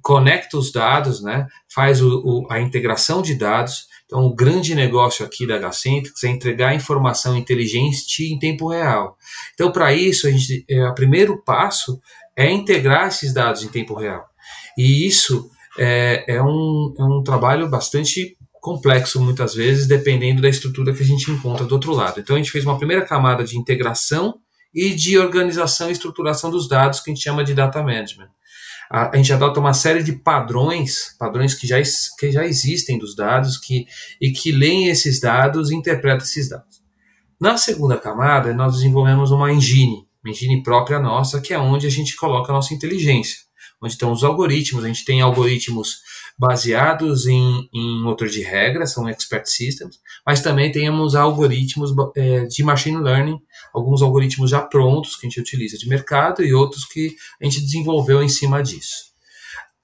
conecta 0.00 0.56
os 0.56 0.72
dados, 0.72 1.22
né? 1.22 1.46
Faz 1.74 2.00
o, 2.00 2.22
o, 2.24 2.46
a 2.50 2.58
integração 2.58 3.20
de 3.20 3.34
dados. 3.34 3.86
Então 4.06 4.24
o 4.24 4.34
grande 4.34 4.74
negócio 4.74 5.26
aqui 5.26 5.46
da 5.46 5.58
Gacentrix 5.58 6.22
é 6.24 6.28
entregar 6.28 6.74
informação 6.74 7.36
inteligente 7.36 8.22
em 8.32 8.38
tempo 8.38 8.68
real. 8.68 9.16
Então 9.54 9.70
para 9.70 9.92
isso 9.92 10.26
a 10.26 10.30
gente, 10.30 10.64
é, 10.70 10.88
o 10.88 10.94
primeiro 10.94 11.42
passo 11.42 12.00
é 12.36 12.50
integrar 12.50 13.08
esses 13.08 13.34
dados 13.34 13.62
em 13.62 13.68
tempo 13.68 13.94
real. 13.94 14.24
E 14.78 15.06
isso 15.06 15.50
é, 15.78 16.36
é, 16.36 16.42
um, 16.42 16.94
é 16.98 17.02
um 17.02 17.22
trabalho 17.22 17.68
bastante 17.68 18.36
complexo 18.60 19.20
muitas 19.20 19.54
vezes, 19.54 19.86
dependendo 19.86 20.42
da 20.42 20.48
estrutura 20.48 20.92
que 20.92 21.02
a 21.02 21.06
gente 21.06 21.30
encontra 21.30 21.64
do 21.64 21.72
outro 21.72 21.92
lado. 21.92 22.20
Então 22.20 22.36
a 22.36 22.38
gente 22.38 22.50
fez 22.50 22.64
uma 22.64 22.78
primeira 22.78 23.04
camada 23.04 23.44
de 23.44 23.56
integração 23.56 24.38
e 24.74 24.94
de 24.94 25.18
organização 25.18 25.88
e 25.88 25.92
estruturação 25.92 26.50
dos 26.50 26.68
dados 26.68 27.00
que 27.00 27.10
a 27.10 27.14
gente 27.14 27.22
chama 27.22 27.44
de 27.44 27.54
data 27.54 27.82
management. 27.82 28.28
A, 28.90 29.10
a 29.14 29.16
gente 29.16 29.32
adota 29.32 29.60
uma 29.60 29.74
série 29.74 30.02
de 30.02 30.12
padrões, 30.12 31.16
padrões 31.18 31.54
que 31.54 31.66
já, 31.66 31.76
que 32.18 32.30
já 32.30 32.44
existem 32.44 32.98
dos 32.98 33.14
dados 33.14 33.58
que, 33.58 33.86
e 34.20 34.30
que 34.30 34.52
leem 34.52 34.88
esses 34.88 35.20
dados 35.20 35.70
e 35.70 35.74
interpretam 35.74 36.24
esses 36.24 36.48
dados. 36.48 36.82
Na 37.40 37.56
segunda 37.56 37.98
camada, 37.98 38.54
nós 38.54 38.74
desenvolvemos 38.74 39.30
uma 39.30 39.52
engine, 39.52 40.06
uma 40.24 40.30
engine 40.30 40.62
própria 40.62 40.98
nossa, 40.98 41.40
que 41.40 41.52
é 41.52 41.58
onde 41.58 41.86
a 41.86 41.90
gente 41.90 42.16
coloca 42.16 42.50
a 42.50 42.54
nossa 42.54 42.72
inteligência, 42.72 43.36
onde 43.82 43.92
estão 43.92 44.10
os 44.10 44.24
algoritmos. 44.24 44.84
A 44.84 44.88
gente 44.88 45.04
tem 45.04 45.20
algoritmos 45.20 45.98
baseados 46.38 47.26
em, 47.26 47.68
em 47.72 48.02
motor 48.02 48.28
de 48.28 48.42
regras, 48.42 48.92
são 48.92 49.08
expert 49.08 49.46
systems, 49.46 49.98
mas 50.24 50.42
também 50.42 50.70
temos 50.70 51.14
algoritmos 51.14 51.92
é, 52.14 52.44
de 52.44 52.62
machine 52.62 52.98
learning, 52.98 53.40
alguns 53.72 54.02
algoritmos 54.02 54.50
já 54.50 54.60
prontos 54.60 55.16
que 55.16 55.26
a 55.26 55.30
gente 55.30 55.40
utiliza 55.40 55.78
de 55.78 55.88
mercado 55.88 56.44
e 56.44 56.52
outros 56.52 56.84
que 56.84 57.16
a 57.40 57.44
gente 57.44 57.62
desenvolveu 57.62 58.22
em 58.22 58.28
cima 58.28 58.62
disso. 58.62 59.06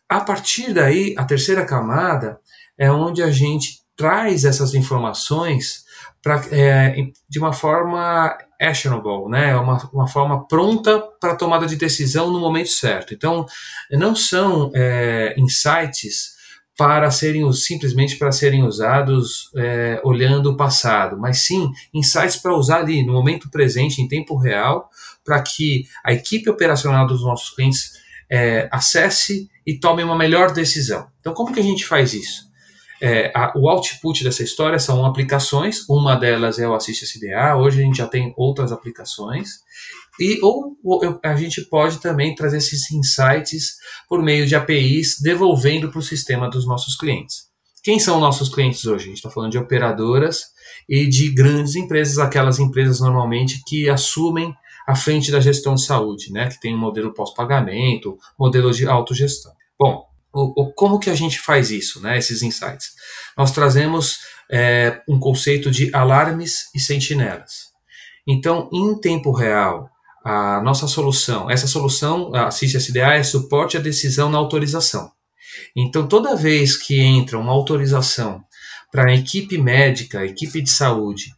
A 0.09 0.21
partir 0.21 0.75
daí, 0.75 1.15
a 1.17 1.25
terceira 1.25 1.65
camada 1.65 2.39
é 2.77 2.91
onde 2.91 3.23
a 3.23 3.31
gente 3.31 3.81
traz 3.97 4.45
essas 4.45 4.75
informações 4.75 5.85
pra, 6.23 6.43
é, 6.51 6.95
de 7.29 7.39
uma 7.39 7.53
forma 7.53 8.37
actionable, 8.61 9.29
né? 9.29 9.57
uma, 9.57 9.91
uma 9.93 10.07
forma 10.07 10.47
pronta 10.47 11.01
para 11.21 11.35
tomada 11.35 11.67
de 11.67 11.77
decisão 11.77 12.31
no 12.31 12.39
momento 12.39 12.69
certo. 12.69 13.15
Então, 13.15 13.47
não 13.91 14.15
são 14.15 14.71
é, 14.75 15.35
insights 15.39 16.42
para 16.77 17.11
serem 17.11 17.51
simplesmente 17.53 18.17
para 18.17 18.33
serem 18.33 18.65
usados 18.65 19.51
é, 19.57 20.01
olhando 20.05 20.51
o 20.51 20.57
passado, 20.57 21.19
mas 21.19 21.39
sim 21.39 21.71
insights 21.93 22.37
para 22.37 22.57
usar 22.57 22.79
ali 22.79 23.05
no 23.05 23.13
momento 23.13 23.51
presente, 23.51 24.01
em 24.01 24.09
tempo 24.09 24.37
real, 24.37 24.89
para 25.25 25.41
que 25.43 25.85
a 26.05 26.13
equipe 26.13 26.49
operacional 26.49 27.07
dos 27.07 27.23
nossos 27.23 27.51
clientes 27.51 27.93
é, 28.31 28.69
acesse 28.73 29.51
e 29.67 29.79
tome 29.79 30.03
uma 30.03 30.17
melhor 30.17 30.53
decisão. 30.53 31.07
Então, 31.21 31.35
como 31.35 31.53
que 31.53 31.61
a 31.61 31.63
gente 31.63 31.87
faz 31.87 32.15
isso? 32.15 32.51
É, 33.01 33.33
a, 33.35 33.53
o 33.57 33.69
output 33.69 34.23
dessa 34.25 34.43
história 34.43 34.79
são 34.79 35.05
aplicações, 35.05 35.89
uma 35.89 36.15
delas 36.15 36.59
é 36.59 36.67
o 36.67 36.75
Assist 36.75 37.05
SDA, 37.05 37.57
hoje 37.57 37.81
a 37.81 37.85
gente 37.85 37.99
já 37.99 38.07
tem 38.07 38.33
outras 38.37 38.73
aplicações, 38.73 39.61
e 40.21 40.39
ou, 40.43 40.77
ou 40.85 41.21
a 41.25 41.35
gente 41.35 41.63
pode 41.63 42.01
também 42.01 42.35
trazer 42.35 42.59
esses 42.59 42.91
insights 42.91 43.77
por 44.09 44.23
meio 44.23 44.47
de 44.47 44.55
APIs, 44.55 45.21
devolvendo 45.21 45.91
para 45.91 45.99
o 45.99 46.03
sistema 46.03 46.51
dos 46.51 46.67
nossos 46.67 46.97
clientes. 46.97 47.51
Quem 47.83 47.99
são 47.99 48.21
nossos 48.21 48.49
clientes 48.49 48.85
hoje? 48.85 49.05
A 49.05 49.09
gente 49.09 49.17
está 49.17 49.31
falando 49.31 49.53
de 49.53 49.59
operadoras 49.59 50.45
e 50.89 51.07
de 51.07 51.31
grandes 51.31 51.75
empresas, 51.75 52.19
aquelas 52.19 52.59
empresas 52.59 53.01
normalmente 53.01 53.63
que 53.67 53.89
assumem 53.89 54.55
a 54.87 54.95
frente 54.95 55.31
da 55.31 55.41
gestão 55.41 55.75
de 55.75 55.85
saúde, 55.85 56.33
né? 56.33 56.49
que 56.49 56.61
tem 56.61 56.75
um 56.75 56.79
modelo 56.79 57.13
pós-pagamento, 57.13 58.17
modelo 58.39 58.73
de 58.73 58.87
autogestão. 58.87 59.53
Bom, 59.79 60.07
o, 60.33 60.63
o, 60.63 60.73
como 60.73 60.99
que 60.99 61.11
a 61.11 61.15
gente 61.15 61.39
faz 61.41 61.71
isso, 61.71 62.01
né, 62.01 62.17
esses 62.17 62.43
insights? 62.43 62.93
Nós 63.37 63.51
trazemos 63.51 64.21
é, 64.51 65.03
um 65.07 65.19
conceito 65.19 65.71
de 65.71 65.95
alarmes 65.95 66.71
e 66.75 66.81
sentinelas. 66.81 67.73
Então, 68.27 68.71
em 68.73 68.99
tempo 68.99 69.33
real, 69.33 69.91
a 70.25 70.61
nossa 70.63 70.87
solução, 70.87 71.51
essa 71.51 71.67
solução, 71.67 72.35
a 72.35 72.51
CIS-SDA, 72.51 73.15
é 73.15 73.23
suporte 73.23 73.77
à 73.77 73.81
decisão 73.81 74.31
na 74.31 74.39
autorização. 74.39 75.11
Então, 75.77 76.07
toda 76.07 76.37
vez 76.37 76.77
que 76.77 77.01
entra 77.01 77.39
uma 77.39 77.53
autorização 77.53 78.43
para 78.91 79.11
a 79.11 79.15
equipe 79.15 79.59
médica, 79.59 80.21
a 80.21 80.27
equipe 80.27 80.61
de 80.61 80.71
saúde, 80.71 81.35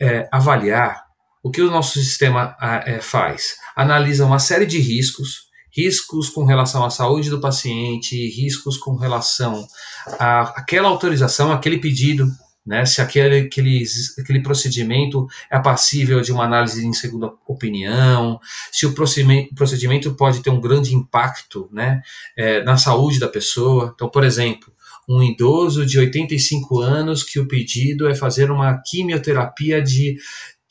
é, 0.00 0.28
avaliar, 0.32 1.04
o 1.42 1.50
que 1.50 1.60
o 1.60 1.70
nosso 1.70 1.98
sistema 1.98 2.56
é, 2.86 3.00
faz? 3.00 3.56
Analisa 3.76 4.24
uma 4.24 4.38
série 4.38 4.64
de 4.64 4.78
riscos, 4.78 5.44
riscos 5.70 6.30
com 6.30 6.44
relação 6.44 6.84
à 6.84 6.90
saúde 6.90 7.28
do 7.28 7.40
paciente, 7.40 8.16
riscos 8.30 8.78
com 8.78 8.96
relação 8.96 9.66
à 10.18 10.42
aquela 10.56 10.88
autorização, 10.88 11.52
aquele 11.52 11.78
pedido 11.78 12.26
né, 12.66 12.86
se 12.86 13.00
aquele, 13.02 13.40
aquele, 13.40 13.84
aquele 14.18 14.42
procedimento 14.42 15.26
é 15.50 15.58
passível 15.58 16.20
de 16.20 16.32
uma 16.32 16.44
análise 16.44 16.84
em 16.84 16.92
segunda 16.92 17.32
opinião, 17.46 18.40
se 18.72 18.86
o 18.86 18.94
procedimento, 18.94 20.14
pode 20.14 20.42
ter 20.42 20.50
um 20.50 20.60
grande 20.60 20.94
impacto 20.94 21.68
né, 21.70 22.00
é, 22.36 22.62
na 22.64 22.76
saúde 22.76 23.18
da 23.18 23.28
pessoa. 23.28 23.92
Então, 23.94 24.08
por 24.08 24.24
exemplo, 24.24 24.72
um 25.08 25.22
idoso 25.22 25.84
de 25.84 25.98
85 25.98 26.80
anos 26.80 27.22
que 27.22 27.38
o 27.38 27.46
pedido 27.46 28.08
é 28.08 28.14
fazer 28.14 28.50
uma 28.50 28.78
quimioterapia 28.78 29.82
de, 29.82 30.16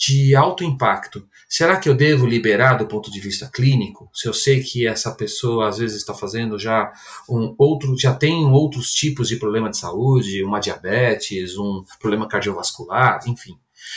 de 0.06 0.36
alto 0.36 0.64
impacto. 0.64 1.26
Será 1.48 1.78
que 1.78 1.88
eu 1.88 1.94
devo 1.94 2.26
liberar 2.26 2.76
do 2.76 2.88
ponto 2.88 3.12
de 3.12 3.20
vista 3.20 3.50
clínico? 3.54 4.10
Se 4.14 4.28
eu 4.28 4.34
sei 4.34 4.62
que 4.62 4.88
essa 4.88 5.12
pessoa 5.12 5.70
às 5.70 5.78
vezes 5.78 5.98
está 5.98 6.14
fazendo 6.14 6.60
já 6.60 6.92
um 7.30 7.56
outro, 7.58 7.96
já 7.98 8.14
tem 8.14 8.46
outros 8.46 8.92
tipos 8.92 9.30
de 9.30 9.38
problema 9.38 9.70
de 9.70 9.78
saúde, 9.78 10.44
uma 10.44 10.60
diabetes, 10.60 11.58
um 11.58 11.84
problema 12.00 12.28
cardiovascular, 12.28 13.22
enfim. 13.28 13.54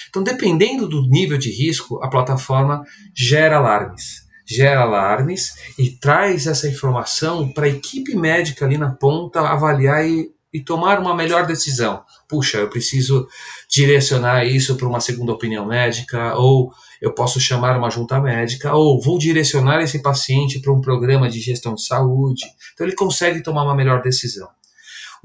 Então, 0.08 0.22
dependendo 0.22 0.88
do 0.88 1.02
nível 1.02 1.38
de 1.38 1.50
risco, 1.50 2.02
a 2.02 2.08
plataforma 2.08 2.84
gera 3.14 3.56
alarmes. 3.56 4.26
Gera 4.48 4.82
alarmes 4.82 5.54
e 5.76 5.90
traz 5.90 6.46
essa 6.46 6.68
informação 6.68 7.48
para 7.52 7.66
a 7.66 7.70
equipe 7.70 8.14
médica 8.14 8.64
ali 8.64 8.78
na 8.78 8.90
ponta 8.90 9.40
avaliar 9.40 10.06
e 10.06 10.35
e 10.56 10.64
tomar 10.64 10.98
uma 10.98 11.14
melhor 11.14 11.46
decisão. 11.46 12.02
Puxa, 12.26 12.56
eu 12.56 12.70
preciso 12.70 13.28
direcionar 13.68 14.46
isso 14.46 14.74
para 14.74 14.88
uma 14.88 15.00
segunda 15.00 15.32
opinião 15.32 15.66
médica, 15.66 16.34
ou 16.34 16.72
eu 16.98 17.12
posso 17.12 17.38
chamar 17.38 17.76
uma 17.76 17.90
junta 17.90 18.18
médica, 18.18 18.74
ou 18.74 18.98
vou 18.98 19.18
direcionar 19.18 19.82
esse 19.82 20.00
paciente 20.00 20.58
para 20.58 20.72
um 20.72 20.80
programa 20.80 21.28
de 21.28 21.40
gestão 21.40 21.74
de 21.74 21.84
saúde. 21.84 22.46
Então 22.72 22.86
ele 22.86 22.96
consegue 22.96 23.42
tomar 23.42 23.64
uma 23.64 23.74
melhor 23.74 24.00
decisão. 24.00 24.48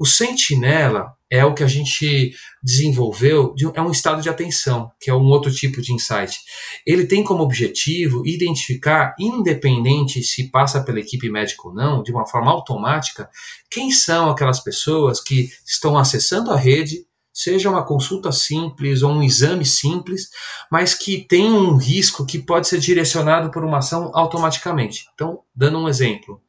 O 0.02 0.04
sentinela 0.04 1.14
é 1.30 1.44
o 1.44 1.54
que 1.54 1.62
a 1.62 1.68
gente 1.68 2.34
desenvolveu, 2.60 3.54
é 3.72 3.80
um 3.80 3.92
estado 3.92 4.20
de 4.20 4.28
atenção, 4.28 4.90
que 5.00 5.08
é 5.08 5.14
um 5.14 5.26
outro 5.26 5.54
tipo 5.54 5.80
de 5.80 5.92
insight. 5.92 6.40
Ele 6.84 7.06
tem 7.06 7.22
como 7.22 7.44
objetivo 7.44 8.26
identificar, 8.26 9.14
independente 9.16 10.20
se 10.24 10.50
passa 10.50 10.82
pela 10.82 10.98
equipe 10.98 11.30
médica 11.30 11.68
ou 11.68 11.72
não, 11.72 12.02
de 12.02 12.10
uma 12.10 12.26
forma 12.26 12.50
automática, 12.50 13.30
quem 13.70 13.92
são 13.92 14.28
aquelas 14.28 14.58
pessoas 14.58 15.22
que 15.22 15.48
estão 15.64 15.96
acessando 15.96 16.50
a 16.50 16.56
rede, 16.56 17.06
seja 17.32 17.70
uma 17.70 17.86
consulta 17.86 18.32
simples 18.32 19.04
ou 19.04 19.12
um 19.12 19.22
exame 19.22 19.64
simples, 19.64 20.30
mas 20.68 20.94
que 20.94 21.24
tem 21.28 21.48
um 21.48 21.76
risco 21.76 22.26
que 22.26 22.40
pode 22.40 22.66
ser 22.66 22.80
direcionado 22.80 23.52
por 23.52 23.62
uma 23.62 23.78
ação 23.78 24.10
automaticamente. 24.14 25.04
Então, 25.14 25.42
dando 25.54 25.78
um 25.78 25.88
exemplo, 25.88 26.42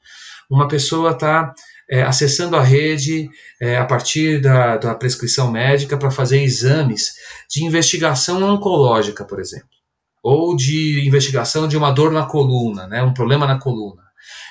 uma 0.50 0.68
pessoa 0.68 1.12
está 1.12 1.54
é, 1.90 2.02
acessando 2.02 2.56
a 2.56 2.62
rede 2.62 3.30
é, 3.62 3.78
a 3.78 3.86
partir 3.86 4.42
da, 4.42 4.78
da 4.78 4.96
prescrição 4.96 5.52
médica 5.52 5.98
para 5.98 6.12
fazer 6.12 6.42
exames 6.42 7.14
de 7.50 7.64
investigação 7.64 8.42
oncológica, 8.44 9.26
por 9.26 9.40
exemplo, 9.40 9.68
ou 10.24 10.56
de 10.56 11.06
investigação 11.06 11.68
de 11.68 11.78
uma 11.78 11.92
dor 11.92 12.12
na 12.12 12.26
coluna, 12.26 12.88
né, 12.88 13.04
um 13.04 13.14
problema 13.14 13.46
na 13.46 13.60
coluna. 13.60 14.02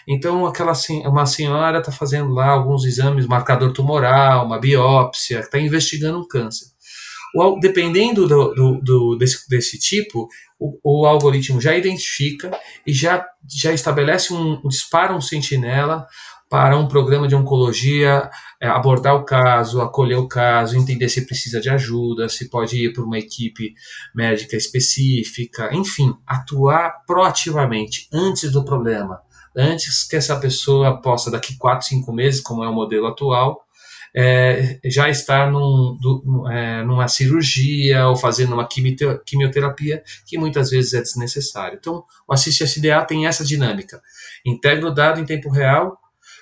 Então, 0.06 0.46
aquela 0.46 0.72
uma 1.06 1.26
senhora 1.26 1.78
está 1.78 1.92
fazendo 1.92 2.32
lá 2.32 2.48
alguns 2.48 2.84
exames, 2.84 3.26
marcador 3.26 3.72
tumoral, 3.72 4.44
uma 4.44 4.58
biópsia, 4.58 5.40
está 5.40 5.58
investigando 5.58 6.18
um 6.18 6.26
câncer. 6.26 6.66
O, 7.34 7.58
dependendo 7.58 8.28
do, 8.28 8.52
do, 8.52 8.80
do 8.82 9.16
desse, 9.16 9.48
desse, 9.48 9.78
tipo, 9.78 10.28
o, 10.58 10.78
o, 10.84 11.06
algoritmo 11.06 11.60
já 11.60 11.74
identifica 11.74 12.50
e 12.86 12.92
já, 12.92 13.26
já 13.48 13.72
estabelece 13.72 14.34
um, 14.34 14.60
dispara 14.68 15.16
um 15.16 15.20
sentinela 15.20 16.06
para 16.52 16.76
um 16.76 16.86
programa 16.86 17.26
de 17.26 17.34
oncologia 17.34 18.30
é, 18.60 18.68
abordar 18.68 19.14
o 19.14 19.24
caso, 19.24 19.80
acolher 19.80 20.18
o 20.18 20.28
caso, 20.28 20.76
entender 20.76 21.08
se 21.08 21.24
precisa 21.24 21.58
de 21.62 21.70
ajuda, 21.70 22.28
se 22.28 22.50
pode 22.50 22.76
ir 22.76 22.92
para 22.92 23.02
uma 23.02 23.18
equipe 23.18 23.72
médica 24.14 24.54
específica, 24.54 25.74
enfim, 25.74 26.14
atuar 26.26 27.06
proativamente 27.06 28.06
antes 28.12 28.52
do 28.52 28.66
problema, 28.66 29.22
antes 29.56 30.06
que 30.06 30.14
essa 30.14 30.38
pessoa 30.38 31.00
possa, 31.00 31.30
daqui 31.30 31.56
4, 31.56 31.88
5 31.88 32.12
meses, 32.12 32.42
como 32.42 32.62
é 32.62 32.68
o 32.68 32.74
modelo 32.74 33.06
atual, 33.06 33.62
é, 34.14 34.78
já 34.84 35.08
estar 35.08 35.50
num, 35.50 35.96
do, 35.98 36.46
é, 36.50 36.84
numa 36.84 37.08
cirurgia 37.08 38.08
ou 38.08 38.14
fazendo 38.14 38.52
uma 38.52 38.68
quimioterapia 38.68 40.02
que 40.26 40.36
muitas 40.36 40.68
vezes 40.68 40.92
é 40.92 41.00
desnecessário. 41.00 41.78
Então, 41.80 42.04
o 42.28 42.34
Assist 42.34 42.62
SDA 42.62 43.02
tem 43.06 43.26
essa 43.26 43.42
dinâmica. 43.42 44.02
Integra 44.44 44.86
o 44.86 44.94
dado 44.94 45.18
em 45.18 45.24
tempo 45.24 45.48
real, 45.48 45.98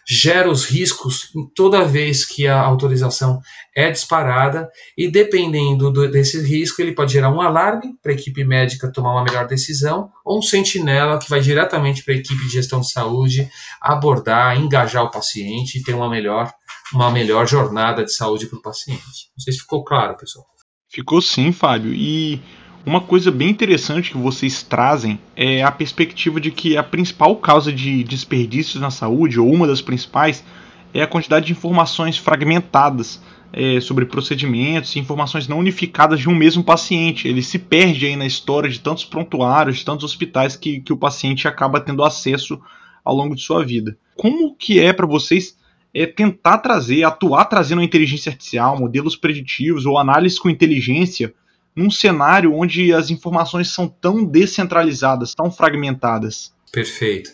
gera 0.08 0.50
os 0.50 0.64
riscos 0.64 1.30
toda 1.54 1.84
vez 1.84 2.24
que 2.24 2.46
a 2.46 2.60
autorização 2.60 3.40
é 3.74 3.90
disparada 3.90 4.68
e 4.96 5.08
dependendo 5.08 5.90
do, 5.90 6.10
desse 6.10 6.40
risco 6.42 6.82
ele 6.82 6.92
pode 6.92 7.12
gerar 7.12 7.30
um 7.30 7.40
alarme 7.40 7.94
para 8.02 8.12
a 8.12 8.14
equipe 8.14 8.44
médica 8.44 8.92
tomar 8.92 9.12
uma 9.12 9.24
melhor 9.24 9.46
decisão 9.46 10.10
ou 10.24 10.38
um 10.38 10.42
sentinela 10.42 11.18
que 11.18 11.30
vai 11.30 11.40
diretamente 11.40 12.04
para 12.04 12.14
a 12.14 12.16
equipe 12.16 12.44
de 12.44 12.52
gestão 12.52 12.80
de 12.80 12.90
saúde 12.90 13.48
abordar, 13.80 14.58
engajar 14.58 15.04
o 15.04 15.10
paciente 15.10 15.78
e 15.78 15.82
ter 15.82 15.94
uma 15.94 16.08
melhor, 16.08 16.52
uma 16.92 17.10
melhor 17.10 17.46
jornada 17.46 18.04
de 18.04 18.12
saúde 18.12 18.46
para 18.46 18.58
o 18.58 18.62
paciente. 18.62 19.30
Não 19.36 19.42
sei 19.42 19.52
se 19.52 19.60
ficou 19.60 19.84
claro, 19.84 20.16
pessoal. 20.16 20.46
Ficou 20.88 21.22
sim, 21.22 21.52
Fábio. 21.52 21.94
E 21.94 22.42
uma 22.84 23.00
coisa 23.00 23.30
bem 23.30 23.50
interessante 23.50 24.10
que 24.10 24.16
vocês 24.16 24.62
trazem 24.62 25.18
é 25.36 25.62
a 25.62 25.70
perspectiva 25.70 26.40
de 26.40 26.50
que 26.50 26.76
a 26.76 26.82
principal 26.82 27.36
causa 27.36 27.72
de 27.72 28.02
desperdícios 28.04 28.80
na 28.80 28.90
saúde, 28.90 29.38
ou 29.38 29.52
uma 29.52 29.66
das 29.66 29.82
principais, 29.82 30.44
é 30.92 31.02
a 31.02 31.06
quantidade 31.06 31.46
de 31.46 31.52
informações 31.52 32.16
fragmentadas 32.16 33.20
é, 33.52 33.80
sobre 33.80 34.06
procedimentos 34.06 34.94
informações 34.96 35.48
não 35.48 35.58
unificadas 35.58 36.20
de 36.20 36.28
um 36.28 36.34
mesmo 36.34 36.62
paciente. 36.62 37.26
Ele 37.28 37.42
se 37.42 37.58
perde 37.58 38.06
aí 38.06 38.16
na 38.16 38.26
história 38.26 38.70
de 38.70 38.80
tantos 38.80 39.04
prontuários, 39.04 39.78
de 39.78 39.84
tantos 39.84 40.04
hospitais 40.04 40.56
que, 40.56 40.80
que 40.80 40.92
o 40.92 40.96
paciente 40.96 41.48
acaba 41.48 41.80
tendo 41.80 42.04
acesso 42.04 42.60
ao 43.04 43.14
longo 43.14 43.34
de 43.34 43.42
sua 43.42 43.64
vida. 43.64 43.96
Como 44.16 44.54
que 44.54 44.78
é 44.78 44.92
para 44.92 45.06
vocês 45.06 45.56
é, 45.92 46.06
tentar 46.06 46.58
trazer, 46.58 47.02
atuar 47.02 47.46
trazendo 47.46 47.80
a 47.80 47.84
inteligência 47.84 48.30
artificial, 48.30 48.78
modelos 48.78 49.16
preditivos 49.16 49.86
ou 49.86 49.98
análise 49.98 50.38
com 50.38 50.48
inteligência 50.48 51.34
num 51.74 51.90
cenário 51.90 52.54
onde 52.54 52.92
as 52.92 53.10
informações 53.10 53.70
são 53.70 53.88
tão 53.88 54.24
descentralizadas, 54.24 55.34
tão 55.34 55.50
fragmentadas? 55.50 56.52
Perfeito. 56.72 57.30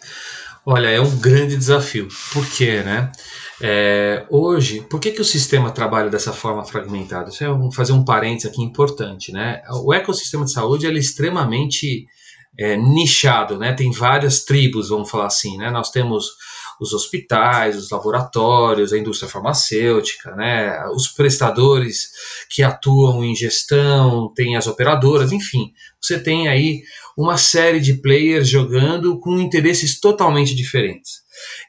Olha, 0.64 0.88
é 0.88 1.00
um 1.00 1.16
grande 1.18 1.56
desafio. 1.56 2.08
Por 2.32 2.44
quê, 2.50 2.82
né? 2.82 3.12
É, 3.60 4.26
hoje, 4.28 4.82
por 4.90 5.00
que, 5.00 5.12
que 5.12 5.20
o 5.20 5.24
sistema 5.24 5.70
trabalha 5.70 6.10
dessa 6.10 6.32
forma 6.32 6.64
fragmentada? 6.64 7.30
Isso 7.30 7.44
é 7.44 7.50
um, 7.50 7.70
fazer 7.70 7.92
um 7.92 8.04
parênteses 8.04 8.50
aqui 8.50 8.62
importante, 8.62 9.32
né? 9.32 9.62
O 9.84 9.94
ecossistema 9.94 10.44
de 10.44 10.52
saúde 10.52 10.86
é 10.86 10.92
extremamente 10.92 12.06
é, 12.58 12.76
nichado, 12.76 13.58
né? 13.58 13.72
Tem 13.72 13.90
várias 13.90 14.44
tribos, 14.44 14.88
vamos 14.88 15.10
falar 15.10 15.26
assim, 15.26 15.56
né? 15.56 15.70
Nós 15.70 15.90
temos 15.90 16.26
os 16.80 16.92
hospitais, 16.92 17.76
os 17.76 17.90
laboratórios, 17.90 18.92
a 18.92 18.98
indústria 18.98 19.30
farmacêutica, 19.30 20.34
né, 20.36 20.78
os 20.94 21.08
prestadores 21.08 22.10
que 22.50 22.62
atuam 22.62 23.24
em 23.24 23.34
gestão, 23.34 24.32
tem 24.34 24.56
as 24.56 24.66
operadoras, 24.66 25.32
enfim, 25.32 25.72
você 26.00 26.18
tem 26.18 26.48
aí 26.48 26.82
uma 27.16 27.38
série 27.38 27.80
de 27.80 27.94
players 27.94 28.48
jogando 28.48 29.18
com 29.18 29.38
interesses 29.38 29.98
totalmente 29.98 30.54
diferentes. 30.54 31.24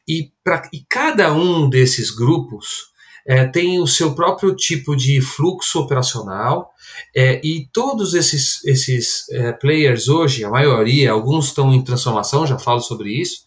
E, 0.07 0.31
pra, 0.43 0.69
e 0.73 0.85
cada 0.89 1.33
um 1.33 1.69
desses 1.69 2.09
grupos 2.09 2.87
é, 3.27 3.45
tem 3.45 3.79
o 3.81 3.87
seu 3.87 4.15
próprio 4.15 4.55
tipo 4.55 4.95
de 4.95 5.19
fluxo 5.19 5.79
operacional 5.79 6.71
é, 7.15 7.41
e 7.43 7.67
todos 7.73 8.13
esses, 8.13 8.63
esses 8.65 9.29
é, 9.31 9.51
players 9.51 10.07
hoje, 10.07 10.45
a 10.45 10.49
maioria, 10.49 11.11
alguns 11.11 11.47
estão 11.47 11.73
em 11.73 11.83
transformação, 11.83 12.47
já 12.47 12.57
falo 12.57 12.79
sobre 12.79 13.11
isso, 13.11 13.41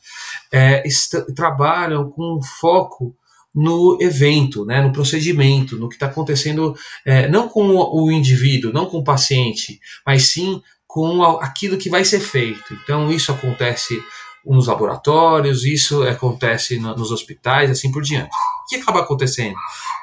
é, 0.52 0.82
trabalham 1.34 2.10
com 2.10 2.40
foco 2.60 3.14
no 3.54 3.98
evento, 4.00 4.64
né, 4.64 4.80
no 4.80 4.92
procedimento, 4.92 5.76
no 5.76 5.88
que 5.88 5.96
está 5.96 6.06
acontecendo, 6.06 6.74
é, 7.04 7.28
não 7.28 7.48
com 7.48 7.68
o, 7.68 8.10
indivíduo, 8.10 8.72
não 8.72 8.86
com 8.86 8.98
o 8.98 9.04
paciente, 9.04 9.80
mas 10.06 10.30
sim 10.30 10.62
com 10.86 11.22
aquilo 11.22 11.76
que 11.76 11.90
vai 11.90 12.04
ser 12.04 12.20
feito. 12.20 12.74
Então, 12.82 13.10
isso 13.10 13.32
acontece 13.32 14.00
nos 14.44 14.68
laboratórios, 14.68 15.64
isso 15.64 16.02
acontece 16.04 16.78
no, 16.78 16.96
nos 16.96 17.10
hospitais, 17.10 17.70
assim 17.70 17.90
por 17.90 18.02
diante. 18.02 18.30
Que 18.70 18.76
acaba 18.76 19.00
acontecendo? 19.00 19.56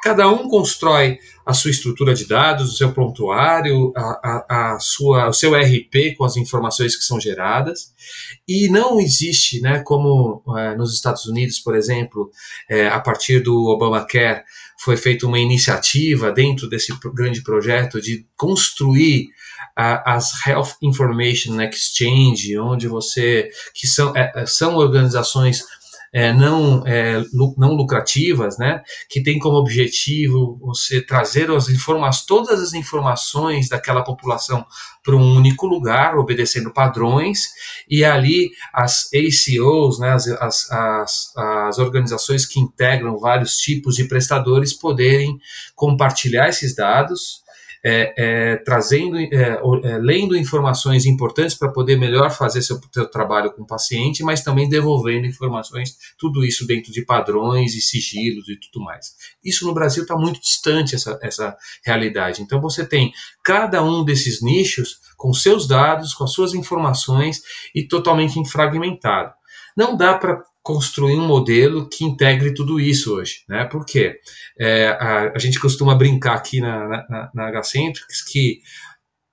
Cada 0.04 0.28
um 0.28 0.50
constrói 0.50 1.20
a 1.46 1.54
sua 1.54 1.72
estrutura 1.72 2.14
de 2.14 2.28
dados, 2.28 2.74
o 2.74 2.76
seu 2.76 2.92
prontuário, 2.92 3.94
a, 3.96 4.02
a, 4.50 4.74
a 4.74 4.80
sua, 4.82 5.30
o 5.30 5.34
seu 5.34 5.56
RP 5.56 6.18
com 6.18 6.26
as 6.26 6.36
informações 6.36 6.94
que 6.94 7.04
são 7.06 7.18
geradas, 7.18 7.94
e 8.46 8.68
não 8.68 9.00
existe, 9.00 9.62
né, 9.62 9.80
como 9.80 10.44
é, 10.58 10.76
nos 10.76 10.94
Estados 10.94 11.26
Unidos, 11.26 11.60
por 11.60 11.78
exemplo, 11.78 12.30
é, 12.70 12.90
a 12.90 13.00
partir 13.00 13.40
do 13.40 13.68
Obamacare, 13.68 14.44
foi 14.84 14.98
feita 14.98 15.26
uma 15.26 15.40
iniciativa 15.40 16.30
dentro 16.34 16.68
desse 16.68 16.94
grande 17.14 17.42
projeto 17.42 18.02
de 18.02 18.28
construir 18.36 19.30
as 19.78 20.46
Health 20.46 20.76
Information 20.82 21.62
Exchange, 21.62 22.58
onde 22.58 22.88
você 22.88 23.50
que 23.74 23.86
são, 23.88 24.16
é, 24.16 24.46
são 24.46 24.76
organizações 24.76 25.64
é, 26.18 26.34
não, 26.34 26.82
é, 26.88 27.24
não 27.56 27.76
lucrativas, 27.76 28.58
né, 28.58 28.82
que 29.08 29.22
tem 29.22 29.38
como 29.38 29.58
objetivo 29.58 30.58
você 30.60 31.00
trazer 31.00 31.52
as 31.52 31.70
informações, 31.70 32.26
todas 32.26 32.60
as 32.60 32.74
informações 32.74 33.70
daquela 33.70 34.04
população 34.04 34.66
para 35.04 35.16
um 35.16 35.36
único 35.36 35.68
lugar, 35.68 36.18
obedecendo 36.18 36.74
padrões, 36.74 37.42
e 37.88 38.04
ali 38.04 38.50
as 38.74 39.08
ACOs, 39.14 40.00
né, 40.00 40.12
as, 40.12 40.28
as, 40.28 40.72
as, 40.72 41.34
as 41.38 41.78
organizações 41.78 42.48
que 42.48 42.60
integram 42.60 43.20
vários 43.20 43.58
tipos 43.58 43.96
de 43.96 44.06
prestadores, 44.06 44.74
poderem 44.74 45.38
compartilhar 45.76 46.50
esses 46.50 46.76
dados 46.76 47.44
trazendo, 48.64 49.18
é, 49.18 49.28
é, 49.34 49.98
lendo 50.00 50.36
informações 50.36 51.06
importantes 51.06 51.56
para 51.56 51.72
poder 51.72 51.98
melhor 51.98 52.32
fazer 52.32 52.62
seu, 52.62 52.80
seu, 52.92 53.10
trabalho 53.10 53.52
com 53.54 53.64
o 53.64 53.68
paciente, 53.68 54.24
mas 54.24 54.42
também 54.42 54.68
devolvendo 54.68 55.26
informações, 55.26 55.96
tudo 56.18 56.44
isso 56.44 56.66
dentro 56.68 56.92
de 56.92 57.06
padrões 57.06 57.76
e 57.76 57.82
sigilos 57.82 58.48
e 58.50 58.60
tudo 58.60 58.84
mais. 58.84 59.16
Isso 59.44 59.66
no 59.66 59.74
Brasil 59.74 60.04
está 60.04 60.16
muito 60.16 60.40
distante 60.40 60.96
essa, 60.96 61.20
essa 61.22 61.56
realidade. 61.86 62.42
Então 62.42 62.60
você 62.62 62.86
tem 62.86 63.12
cada 63.44 63.84
um 63.84 64.04
desses 64.04 64.42
nichos 64.42 65.00
com 65.16 65.34
seus 65.34 65.68
dados, 65.68 66.14
com 66.14 66.24
as 66.24 66.32
suas 66.32 66.54
informações 66.54 67.42
e 67.74 67.88
totalmente 67.88 68.38
fragmentado. 68.50 69.34
Não 69.76 69.96
dá 69.96 70.18
para 70.18 70.42
construir 70.68 71.16
um 71.16 71.26
modelo 71.26 71.88
que 71.88 72.04
integre 72.04 72.54
tudo 72.54 72.78
isso 72.78 73.16
hoje, 73.16 73.46
né? 73.48 73.64
Porque 73.64 74.20
é, 74.60 74.90
a, 74.90 75.32
a, 75.34 75.40
gente 75.40 75.62
costuma 75.62 75.96
brincar 75.96 76.36
aqui 76.36 76.60
na, 76.60 76.86
na, 77.10 77.32
na 77.34 77.48
H-Centrics 77.48 78.22
que 78.22 78.60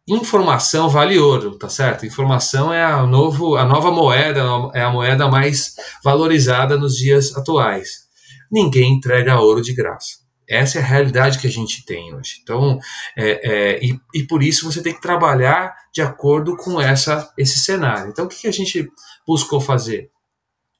informação 0.06 0.88
vale 0.88 1.18
ouro, 1.18 1.58
tá 1.58 1.68
certo? 1.68 2.06
Informação 2.06 2.72
é 2.72 2.84
a, 2.84 3.04
novo, 3.04 3.56
a 3.56 3.64
nova 3.64 3.90
moeda, 3.90 4.42
é 4.74 4.82
a 4.82 4.90
moeda 4.90 5.26
mais 5.26 5.74
valorizada 6.04 6.78
nos 6.78 6.96
dias 6.96 7.36
atuais. 7.36 8.04
Ninguém 8.48 8.92
entrega 8.94 9.40
ouro 9.40 9.60
de 9.60 9.74
graça. 9.74 10.22
Essa 10.48 10.78
é 10.78 10.82
a 10.82 10.86
realidade 10.86 11.40
que 11.40 11.48
a 11.48 11.50
gente 11.50 11.84
tem 11.84 12.14
hoje. 12.14 12.38
Então, 12.44 12.78
é, 13.18 13.40
é, 13.42 13.84
e, 13.84 13.98
e, 14.14 14.22
por 14.24 14.40
isso 14.40 14.70
você 14.70 14.80
tem 14.80 14.94
que 14.94 15.00
trabalhar 15.00 15.74
de 15.92 16.00
acordo 16.00 16.56
com 16.56 16.80
essa, 16.80 17.28
esse 17.36 17.58
cenário. 17.58 18.10
Então, 18.10 18.26
o 18.26 18.28
que, 18.28 18.42
que 18.42 18.46
a 18.46 18.52
gente 18.52 18.88
buscou 19.26 19.60
fazer? 19.60 20.13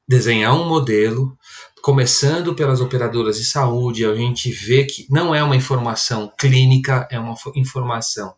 Desenhar 0.06 0.54
um 0.54 0.68
modelo, 0.68 1.36
começando 1.82 2.54
pelas 2.54 2.80
operadoras 2.80 3.36
de 3.36 3.44
saúde, 3.44 4.04
a 4.04 4.14
gente 4.14 4.50
vê 4.50 4.84
que 4.84 5.06
não 5.10 5.34
é 5.34 5.42
uma 5.42 5.56
informação 5.56 6.32
clínica, 6.38 7.06
é 7.10 7.18
uma 7.18 7.34
informação 7.56 8.34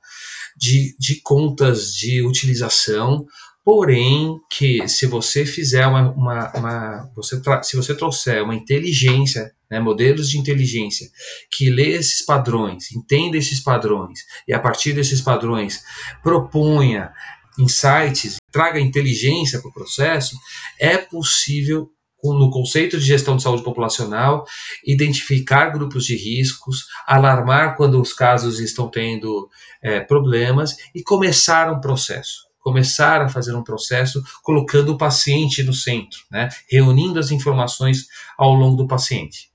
de, 0.57 0.97
de 0.99 1.21
contas 1.23 1.93
de 1.93 2.23
utilização, 2.23 3.27
porém 3.65 4.39
que 4.51 4.89
se 4.89 5.07
você 5.07 5.45
fizer 5.45 5.87
uma, 5.87 6.13
uma, 6.13 6.53
uma 6.55 7.11
você 7.15 7.41
se 7.63 7.77
você 7.77 7.95
trouxer 7.95 8.43
uma 8.43 8.55
inteligência, 8.55 9.53
né, 9.71 9.81
modelos 9.81 10.31
de 10.31 10.39
inteligência 10.39 11.09
que 11.51 11.69
lê 11.69 11.91
esses 11.97 12.25
padrões, 12.25 12.93
entenda 12.93 13.37
esses 13.37 13.61
padrões 13.61 14.21
e 14.47 14.55
a 14.55 14.61
partir 14.61 14.93
desses 14.93 15.21
padrões 15.21 15.83
proponha 16.23 17.13
insights, 17.59 18.37
traga 18.51 18.81
inteligência 18.81 19.61
para 19.61 19.71
o 19.71 19.75
processo, 19.75 20.37
é 20.79 20.97
possível 20.99 21.91
no 22.25 22.51
conceito 22.51 22.99
de 22.99 23.05
gestão 23.05 23.37
de 23.37 23.43
saúde 23.43 23.63
populacional, 23.63 24.45
identificar 24.85 25.71
grupos 25.71 26.05
de 26.05 26.17
riscos, 26.17 26.87
alarmar 27.07 27.77
quando 27.77 28.01
os 28.01 28.13
casos 28.13 28.59
estão 28.59 28.89
tendo 28.89 29.49
é, 29.81 30.01
problemas 30.01 30.77
e 30.93 31.05
começar 31.05 31.71
um 31.71 31.81
processo. 31.81 32.47
Começar 32.59 33.23
a 33.23 33.29
fazer 33.29 33.55
um 33.55 33.63
processo 33.63 34.21
colocando 34.43 34.89
o 34.93 34.99
paciente 34.99 35.63
no 35.63 35.73
centro, 35.73 36.19
né? 36.29 36.49
reunindo 36.69 37.21
as 37.21 37.31
informações 37.31 38.07
ao 38.37 38.55
longo 38.55 38.77
do 38.77 38.89
paciente 38.89 39.51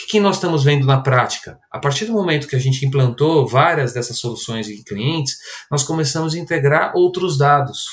que, 0.00 0.06
que 0.06 0.20
nós 0.20 0.36
estamos 0.36 0.64
vendo 0.64 0.86
na 0.86 1.00
prática? 1.00 1.58
A 1.70 1.78
partir 1.78 2.04
do 2.04 2.12
momento 2.12 2.46
que 2.46 2.56
a 2.56 2.60
gente 2.60 2.84
implantou 2.84 3.46
várias 3.46 3.92
dessas 3.92 4.18
soluções 4.18 4.68
em 4.68 4.82
clientes, 4.82 5.36
nós 5.70 5.82
começamos 5.82 6.34
a 6.34 6.38
integrar 6.38 6.92
outros 6.94 7.36
dados. 7.38 7.86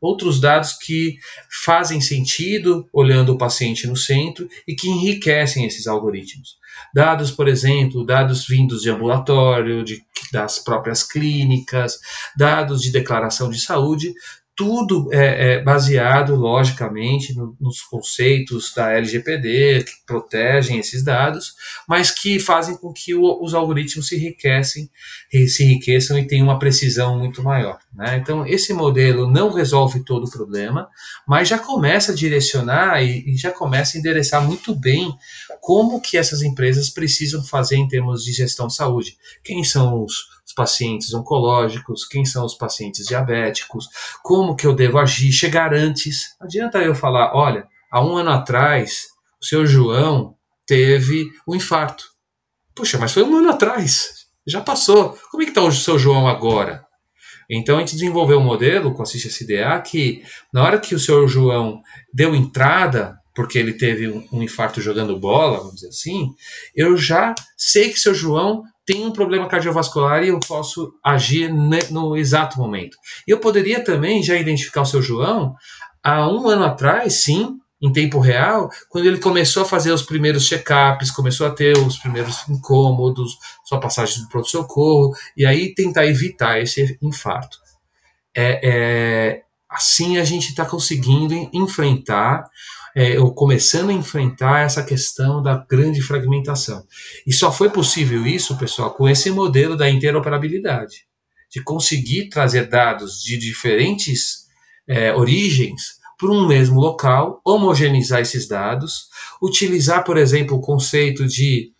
outros 0.00 0.40
dados 0.40 0.74
que 0.74 1.16
fazem 1.64 2.00
sentido 2.00 2.88
olhando 2.92 3.32
o 3.32 3.38
paciente 3.38 3.86
no 3.86 3.96
centro 3.96 4.48
e 4.66 4.74
que 4.74 4.88
enriquecem 4.88 5.66
esses 5.66 5.86
algoritmos. 5.86 6.56
Dados, 6.94 7.32
por 7.32 7.48
exemplo, 7.48 8.06
dados 8.06 8.46
vindos 8.46 8.82
de 8.82 8.90
ambulatório, 8.90 9.82
de, 9.82 10.00
das 10.32 10.60
próprias 10.60 11.02
clínicas, 11.02 11.98
dados 12.36 12.80
de 12.80 12.92
declaração 12.92 13.50
de 13.50 13.60
saúde, 13.60 14.14
tudo 14.58 15.08
é, 15.12 15.52
é 15.52 15.62
baseado, 15.62 16.34
logicamente, 16.34 17.32
no, 17.32 17.56
nos 17.60 17.80
conceitos 17.80 18.74
da 18.74 18.92
LGPD, 18.92 19.84
que 19.84 19.92
protegem 20.04 20.80
esses 20.80 21.04
dados, 21.04 21.54
mas 21.86 22.10
que 22.10 22.40
fazem 22.40 22.76
com 22.76 22.92
que 22.92 23.14
o, 23.14 23.40
os 23.40 23.54
algoritmos 23.54 24.08
se 24.08 24.16
enriquecem, 24.16 24.90
se 25.46 25.62
enriqueçam 25.62 26.18
e 26.18 26.26
tenham 26.26 26.48
uma 26.48 26.58
precisão 26.58 27.16
muito 27.16 27.40
maior. 27.40 27.78
Né? 27.94 28.16
Então, 28.16 28.44
esse 28.44 28.74
modelo 28.74 29.30
não 29.30 29.52
resolve 29.52 30.02
todo 30.02 30.24
o 30.24 30.30
problema, 30.30 30.88
mas 31.24 31.46
já 31.46 31.56
começa 31.56 32.10
a 32.10 32.16
direcionar 32.16 33.00
e, 33.00 33.32
e 33.32 33.36
já 33.36 33.52
começa 33.52 33.96
a 33.96 34.00
endereçar 34.00 34.44
muito 34.44 34.74
bem 34.74 35.14
como 35.60 36.00
que 36.00 36.18
essas 36.18 36.42
empresas 36.42 36.90
precisam 36.90 37.44
fazer 37.44 37.76
em 37.76 37.86
termos 37.86 38.24
de 38.24 38.32
gestão 38.32 38.66
de 38.66 38.74
saúde. 38.74 39.16
Quem 39.44 39.62
são 39.62 40.02
os 40.02 40.14
os 40.14 40.37
pacientes 40.58 41.14
oncológicos, 41.14 42.04
quem 42.04 42.24
são 42.24 42.44
os 42.44 42.54
pacientes 42.54 43.06
diabéticos, 43.06 43.86
como 44.24 44.56
que 44.56 44.66
eu 44.66 44.74
devo 44.74 44.98
agir, 44.98 45.30
chegar 45.30 45.72
antes. 45.72 46.34
Adianta 46.40 46.78
eu 46.78 46.96
falar, 46.96 47.32
olha, 47.32 47.64
há 47.88 48.04
um 48.04 48.16
ano 48.16 48.30
atrás, 48.30 49.04
o 49.40 49.44
seu 49.44 49.64
João 49.64 50.34
teve 50.66 51.30
um 51.46 51.54
infarto. 51.54 52.04
Puxa, 52.74 52.98
mas 52.98 53.12
foi 53.12 53.22
um 53.22 53.36
ano 53.36 53.50
atrás, 53.50 54.26
já 54.44 54.60
passou. 54.60 55.16
Como 55.30 55.44
é 55.44 55.46
que 55.46 55.52
está 55.52 55.62
o 55.62 55.70
seu 55.70 55.96
João 55.96 56.26
agora? 56.26 56.84
Então 57.48 57.76
a 57.76 57.80
gente 57.80 57.94
desenvolveu 57.94 58.40
um 58.40 58.44
modelo 58.44 58.92
com 58.92 59.02
a 59.02 59.06
CISA 59.06 59.28
SDA 59.28 59.80
que, 59.80 60.24
na 60.52 60.64
hora 60.64 60.80
que 60.80 60.92
o 60.92 60.98
seu 60.98 61.28
João 61.28 61.80
deu 62.12 62.34
entrada, 62.34 63.16
porque 63.32 63.56
ele 63.56 63.74
teve 63.74 64.08
um, 64.08 64.42
infarto 64.42 64.80
jogando 64.80 65.16
bola, 65.16 65.58
vamos 65.58 65.76
dizer 65.76 65.88
assim, 65.88 66.34
eu 66.74 66.96
já 66.96 67.36
sei 67.56 67.90
que 67.90 68.00
seu 68.00 68.12
João 68.12 68.64
tem 68.88 69.04
um 69.04 69.12
problema 69.12 69.46
cardiovascular 69.46 70.24
e 70.24 70.28
eu 70.28 70.40
posso 70.40 70.94
agir 71.04 71.52
no 71.52 72.16
exato 72.16 72.58
momento. 72.58 72.96
Eu 73.26 73.38
poderia 73.38 73.84
também 73.84 74.22
já 74.22 74.34
identificar 74.34 74.80
o 74.80 74.86
seu 74.86 75.02
João 75.02 75.54
há 76.02 76.26
um 76.26 76.48
ano 76.48 76.64
atrás, 76.64 77.22
sim, 77.22 77.58
em 77.82 77.92
tempo 77.92 78.18
real, 78.18 78.70
quando 78.88 79.04
ele 79.04 79.18
começou 79.18 79.62
a 79.62 79.66
fazer 79.66 79.92
os 79.92 80.00
primeiros 80.00 80.48
check-ups, 80.48 81.10
começou 81.10 81.46
a 81.46 81.50
ter 81.50 81.76
os 81.76 81.98
primeiros 81.98 82.48
incômodos, 82.48 83.32
sua 83.66 83.78
passagem 83.78 84.22
do 84.22 84.28
pronto-socorro, 84.30 85.14
e 85.36 85.44
aí 85.44 85.74
tentar 85.74 86.06
evitar 86.06 86.58
esse 86.58 86.98
infarto. 87.02 87.58
É, 88.34 88.60
é 88.62 89.42
assim 89.68 90.16
a 90.16 90.24
gente 90.24 90.48
está 90.48 90.64
conseguindo 90.64 91.34
enfrentar 91.52 92.48
é, 92.98 93.16
ou 93.20 93.32
começando 93.32 93.90
a 93.90 93.92
enfrentar 93.92 94.62
essa 94.62 94.82
questão 94.82 95.40
da 95.40 95.64
grande 95.70 96.02
fragmentação. 96.02 96.84
E 97.24 97.32
só 97.32 97.52
foi 97.52 97.70
possível 97.70 98.26
isso, 98.26 98.58
pessoal, 98.58 98.92
com 98.92 99.08
esse 99.08 99.30
modelo 99.30 99.76
da 99.76 99.88
interoperabilidade, 99.88 101.06
de 101.48 101.62
conseguir 101.62 102.28
trazer 102.28 102.68
dados 102.68 103.22
de 103.22 103.38
diferentes 103.38 104.48
é, 104.88 105.14
origens 105.14 105.98
para 106.18 106.32
um 106.32 106.48
mesmo 106.48 106.80
local, 106.80 107.40
homogeneizar 107.46 108.20
esses 108.20 108.48
dados, 108.48 109.04
utilizar, 109.40 110.02
por 110.02 110.16
exemplo, 110.16 110.56
o 110.56 110.60
conceito 110.60 111.24
de 111.24 111.70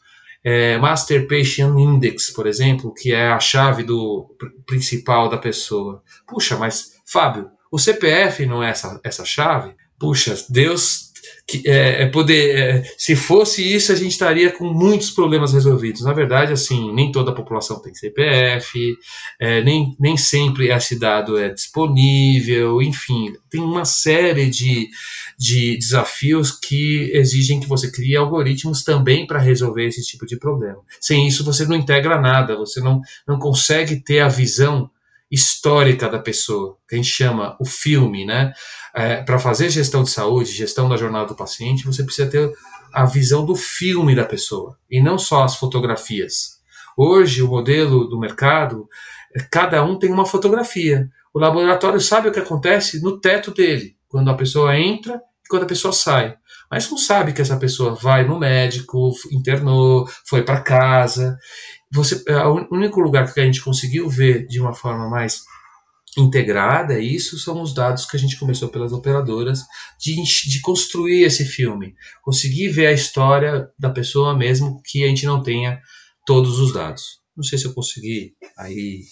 é, 0.45 0.79
Master 0.79 1.27
Patient 1.27 1.77
Index, 1.77 2.31
por 2.31 2.47
exemplo, 2.47 2.95
que 2.95 3.13
é 3.13 3.27
a 3.27 3.41
chave 3.41 3.83
do 3.83 4.37
principal 4.65 5.29
da 5.29 5.37
pessoa. 5.37 6.01
Puxa, 6.29 6.57
mas 6.57 6.93
Fábio, 7.05 7.51
o 7.73 7.79
CPF 7.79 8.47
não 8.47 8.63
é 8.63 8.71
essa, 8.71 9.01
essa 9.03 9.25
chave? 9.25 9.75
Puxa, 9.99 10.37
Deus 10.49 11.08
que 11.47 11.63
é, 11.67 12.03
é 12.03 12.07
poder. 12.07 12.57
É, 12.57 12.83
se 12.97 13.17
fosse 13.17 13.63
isso, 13.63 13.91
a 13.91 13.95
gente 13.95 14.13
estaria 14.13 14.51
com 14.51 14.65
muitos 14.65 15.11
problemas 15.11 15.53
resolvidos. 15.53 16.03
Na 16.03 16.13
verdade, 16.13 16.53
assim, 16.53 16.93
nem 16.93 17.11
toda 17.11 17.31
a 17.31 17.35
população 17.35 17.81
tem 17.81 17.95
CPF, 17.95 18.97
é, 19.41 19.63
nem, 19.63 19.97
nem 19.99 20.17
sempre 20.17 20.69
esse 20.69 20.99
dado 20.99 21.39
é 21.39 21.49
disponível, 21.49 22.83
enfim, 22.83 23.33
tem 23.51 23.61
uma 23.61 23.85
série 23.85 24.51
de, 24.51 24.89
de 25.39 25.77
desafios 25.79 26.51
que 26.51 27.11
exigem 27.15 27.61
que 27.61 27.69
você 27.69 27.91
crie 27.91 28.17
algoritmos 28.17 28.85
também 28.85 29.27
para 29.27 29.39
resolver 29.39 29.87
esse 29.87 30.03
tipo 30.03 30.27
de 30.27 30.39
problema. 30.39 30.79
Sem 31.01 31.27
isso, 31.27 31.45
você 31.45 31.65
não 31.65 31.77
integra 31.77 32.21
nada, 32.21 32.57
você 32.57 32.81
não, 32.81 33.01
não 33.27 33.39
consegue 33.39 33.97
ter 33.97 34.21
a 34.21 34.29
visão 34.29 34.91
histórica 35.31 36.09
da 36.09 36.19
pessoa, 36.19 36.77
que 36.89 36.95
a 36.95 36.99
gente 36.99 37.11
chama 37.11 37.57
o 37.61 37.65
filme, 37.65 38.25
né? 38.25 38.53
É, 38.95 39.23
para 39.23 39.39
fazer 39.39 39.71
gestão 39.71 40.03
de 40.03 40.11
saúde, 40.11 40.51
gestão 40.53 40.89
da 40.89 40.97
jornada 40.97 41.27
do 41.27 41.37
paciente, 41.37 41.85
você 41.85 42.03
precisa 42.03 42.31
ter 42.31 42.51
a 42.93 43.05
visão 43.05 43.45
do 43.45 43.55
filme 43.55 44.15
da 44.15 44.25
pessoa 44.25 44.77
e 44.91 45.01
não 45.03 45.19
só 45.19 45.45
as 45.45 45.57
fotografias. 45.57 46.59
Hoje, 46.97 47.43
o 47.43 47.49
modelo 47.49 48.09
do 48.09 48.19
mercado, 48.19 48.89
cada 49.51 49.85
um 49.85 49.99
tem 49.99 50.11
uma 50.11 50.27
fotografia. 50.27 51.09
O 51.33 51.39
laboratório 51.39 52.01
sabe 52.01 52.29
o 52.29 52.33
que 52.33 52.41
acontece 52.41 53.01
no 53.03 53.21
teto 53.21 53.53
dele, 53.53 53.95
quando 54.09 54.31
a 54.31 54.35
pessoa 54.35 54.77
entra 54.77 55.15
e 55.15 55.49
quando 55.49 55.65
a 55.65 55.67
pessoa 55.67 55.93
sai. 55.93 56.37
Mas 56.71 56.91
não 56.91 56.99
sabe 56.99 57.33
que 57.33 57.41
essa 57.41 57.57
pessoa 57.57 57.95
vai 57.95 58.27
no 58.27 58.39
médico, 58.39 59.13
internou, 59.31 60.09
foi 60.27 60.43
para 60.43 60.61
casa 60.61 61.39
você, 61.93 62.23
é, 62.29 62.37
o 62.47 62.67
único 62.71 63.01
lugar 63.01 63.33
que 63.33 63.41
a 63.41 63.45
gente 63.45 63.63
conseguiu 63.63 64.09
ver 64.09 64.47
de 64.47 64.61
uma 64.61 64.75
forma 64.75 65.09
mais 65.09 65.43
integrada, 66.17 66.99
isso 66.99 67.39
são 67.39 67.63
os 67.63 67.73
dados 67.73 68.05
que 68.05 68.17
a 68.17 68.21
gente 68.21 68.39
começou 68.39 68.69
pelas 68.69 68.93
operadoras 68.93 69.61
de, 70.01 70.17
de 70.23 70.61
construir 70.61 71.23
esse 71.23 71.45
filme, 71.45 71.95
conseguir 72.23 72.69
ver 72.69 72.87
a 72.87 72.93
história 72.93 73.69
da 73.79 73.91
pessoa 73.91 74.37
mesmo 74.37 74.81
que 74.85 75.05
a 75.05 75.07
gente 75.07 75.27
não 75.27 75.43
tenha 75.43 75.81
todos 76.27 76.59
os 76.59 76.73
dados. 76.73 77.21
Não 77.37 77.45
sei 77.45 77.59
se 77.59 77.67
eu 77.67 77.75
consegui 77.75 78.35
aí 78.59 79.03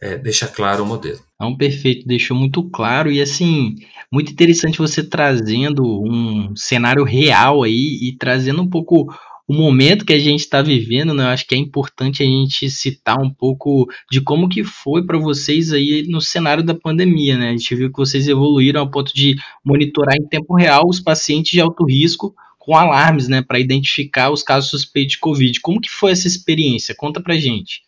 é, 0.00 0.18
deixar 0.18 0.48
claro 0.48 0.82
o 0.82 0.86
modelo. 0.86 1.20
Não, 1.40 1.56
perfeito, 1.56 2.06
deixou 2.06 2.36
muito 2.36 2.68
claro 2.70 3.10
e 3.10 3.20
assim, 3.20 3.76
muito 4.12 4.32
interessante 4.32 4.78
você 4.78 5.02
trazendo 5.02 5.82
um 5.84 6.54
cenário 6.56 7.04
real 7.04 7.62
aí 7.62 7.98
e 8.02 8.16
trazendo 8.18 8.62
um 8.62 8.68
pouco 8.68 9.06
o 9.48 9.54
momento 9.54 10.04
que 10.04 10.12
a 10.12 10.18
gente 10.18 10.40
está 10.40 10.60
vivendo, 10.60 11.14
né, 11.14 11.24
eu 11.24 11.28
acho 11.28 11.46
que 11.46 11.54
é 11.54 11.58
importante 11.58 12.22
a 12.22 12.26
gente 12.26 12.68
citar 12.68 13.20
um 13.20 13.30
pouco 13.32 13.86
de 14.10 14.20
como 14.20 14.48
que 14.48 14.64
foi 14.64 15.04
para 15.06 15.18
vocês 15.18 15.72
aí 15.72 16.04
no 16.08 16.20
cenário 16.20 16.64
da 16.64 16.74
pandemia, 16.74 17.38
né? 17.38 17.50
A 17.50 17.52
gente 17.52 17.74
viu 17.74 17.90
que 17.90 17.98
vocês 17.98 18.26
evoluíram 18.26 18.80
ao 18.80 18.90
ponto 18.90 19.14
de 19.14 19.36
monitorar 19.64 20.16
em 20.16 20.26
tempo 20.26 20.54
real 20.56 20.88
os 20.88 20.98
pacientes 20.98 21.52
de 21.52 21.60
alto 21.60 21.84
risco 21.84 22.34
com 22.58 22.76
alarmes, 22.76 23.28
né, 23.28 23.40
para 23.42 23.60
identificar 23.60 24.30
os 24.30 24.42
casos 24.42 24.70
suspeitos 24.70 25.12
de 25.12 25.20
Covid. 25.20 25.60
Como 25.60 25.80
que 25.80 25.88
foi 25.88 26.10
essa 26.10 26.26
experiência? 26.26 26.96
Conta 26.96 27.22
pra 27.22 27.36
gente. 27.36 27.85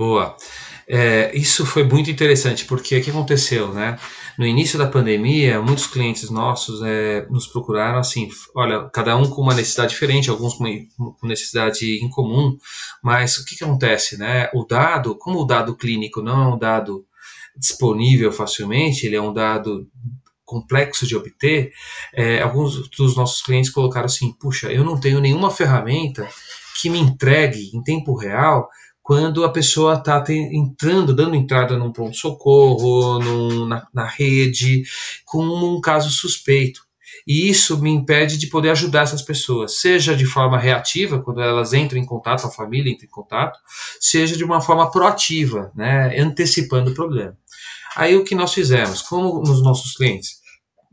Boa. 0.00 0.34
É, 0.88 1.30
isso 1.36 1.66
foi 1.66 1.84
muito 1.84 2.10
interessante, 2.10 2.64
porque 2.64 2.96
o 2.96 3.04
que 3.04 3.10
aconteceu, 3.10 3.70
né? 3.70 3.98
No 4.38 4.46
início 4.46 4.78
da 4.78 4.88
pandemia, 4.88 5.60
muitos 5.60 5.86
clientes 5.86 6.30
nossos 6.30 6.80
é, 6.82 7.26
nos 7.28 7.46
procuraram 7.46 7.98
assim, 7.98 8.30
olha, 8.56 8.88
cada 8.94 9.14
um 9.14 9.28
com 9.28 9.42
uma 9.42 9.54
necessidade 9.54 9.92
diferente, 9.92 10.30
alguns 10.30 10.54
com 10.54 11.26
necessidade 11.26 12.02
incomum, 12.02 12.56
mas 13.02 13.36
o 13.36 13.44
que, 13.44 13.56
que 13.56 13.62
acontece, 13.62 14.16
né? 14.16 14.48
O 14.54 14.64
dado, 14.64 15.14
como 15.18 15.40
o 15.40 15.44
dado 15.44 15.76
clínico 15.76 16.22
não 16.22 16.44
é 16.44 16.54
um 16.54 16.58
dado 16.58 17.04
disponível 17.54 18.32
facilmente, 18.32 19.04
ele 19.04 19.16
é 19.16 19.20
um 19.20 19.34
dado 19.34 19.86
complexo 20.46 21.06
de 21.06 21.14
obter, 21.14 21.72
é, 22.14 22.40
alguns 22.40 22.88
dos 22.88 23.14
nossos 23.14 23.42
clientes 23.42 23.70
colocaram 23.70 24.06
assim, 24.06 24.32
puxa, 24.32 24.72
eu 24.72 24.82
não 24.82 24.98
tenho 24.98 25.20
nenhuma 25.20 25.50
ferramenta 25.50 26.26
que 26.80 26.88
me 26.88 26.98
entregue 26.98 27.70
em 27.74 27.82
tempo 27.82 28.16
real 28.16 28.66
quando 29.10 29.44
a 29.44 29.50
pessoa 29.50 29.94
está 29.94 30.24
entrando, 30.30 31.12
dando 31.12 31.34
entrada 31.34 31.76
num 31.76 31.90
pronto-socorro, 31.90 33.66
na, 33.66 33.84
na 33.92 34.06
rede, 34.06 34.84
com 35.24 35.42
um 35.42 35.80
caso 35.80 36.10
suspeito. 36.10 36.82
E 37.26 37.50
isso 37.50 37.76
me 37.82 37.90
impede 37.90 38.38
de 38.38 38.46
poder 38.46 38.70
ajudar 38.70 39.02
essas 39.02 39.20
pessoas, 39.20 39.80
seja 39.80 40.14
de 40.14 40.24
forma 40.24 40.56
reativa, 40.56 41.20
quando 41.20 41.40
elas 41.40 41.72
entram 41.72 41.98
em 41.98 42.06
contato, 42.06 42.46
a 42.46 42.52
família 42.52 42.92
entra 42.92 43.04
em 43.04 43.10
contato, 43.10 43.58
seja 43.98 44.36
de 44.36 44.44
uma 44.44 44.60
forma 44.60 44.88
proativa, 44.92 45.72
né, 45.74 46.16
antecipando 46.16 46.92
o 46.92 46.94
problema. 46.94 47.36
Aí 47.96 48.14
o 48.14 48.22
que 48.22 48.36
nós 48.36 48.54
fizemos? 48.54 49.02
Como 49.02 49.40
nos 49.40 49.60
nossos 49.60 49.96
clientes, 49.96 50.36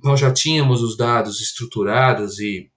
nós 0.03 0.19
já 0.19 0.33
tínhamos 0.33 0.81
os 0.81 0.97
dados 0.97 1.39
estruturados 1.39 2.39
e, 2.39 2.67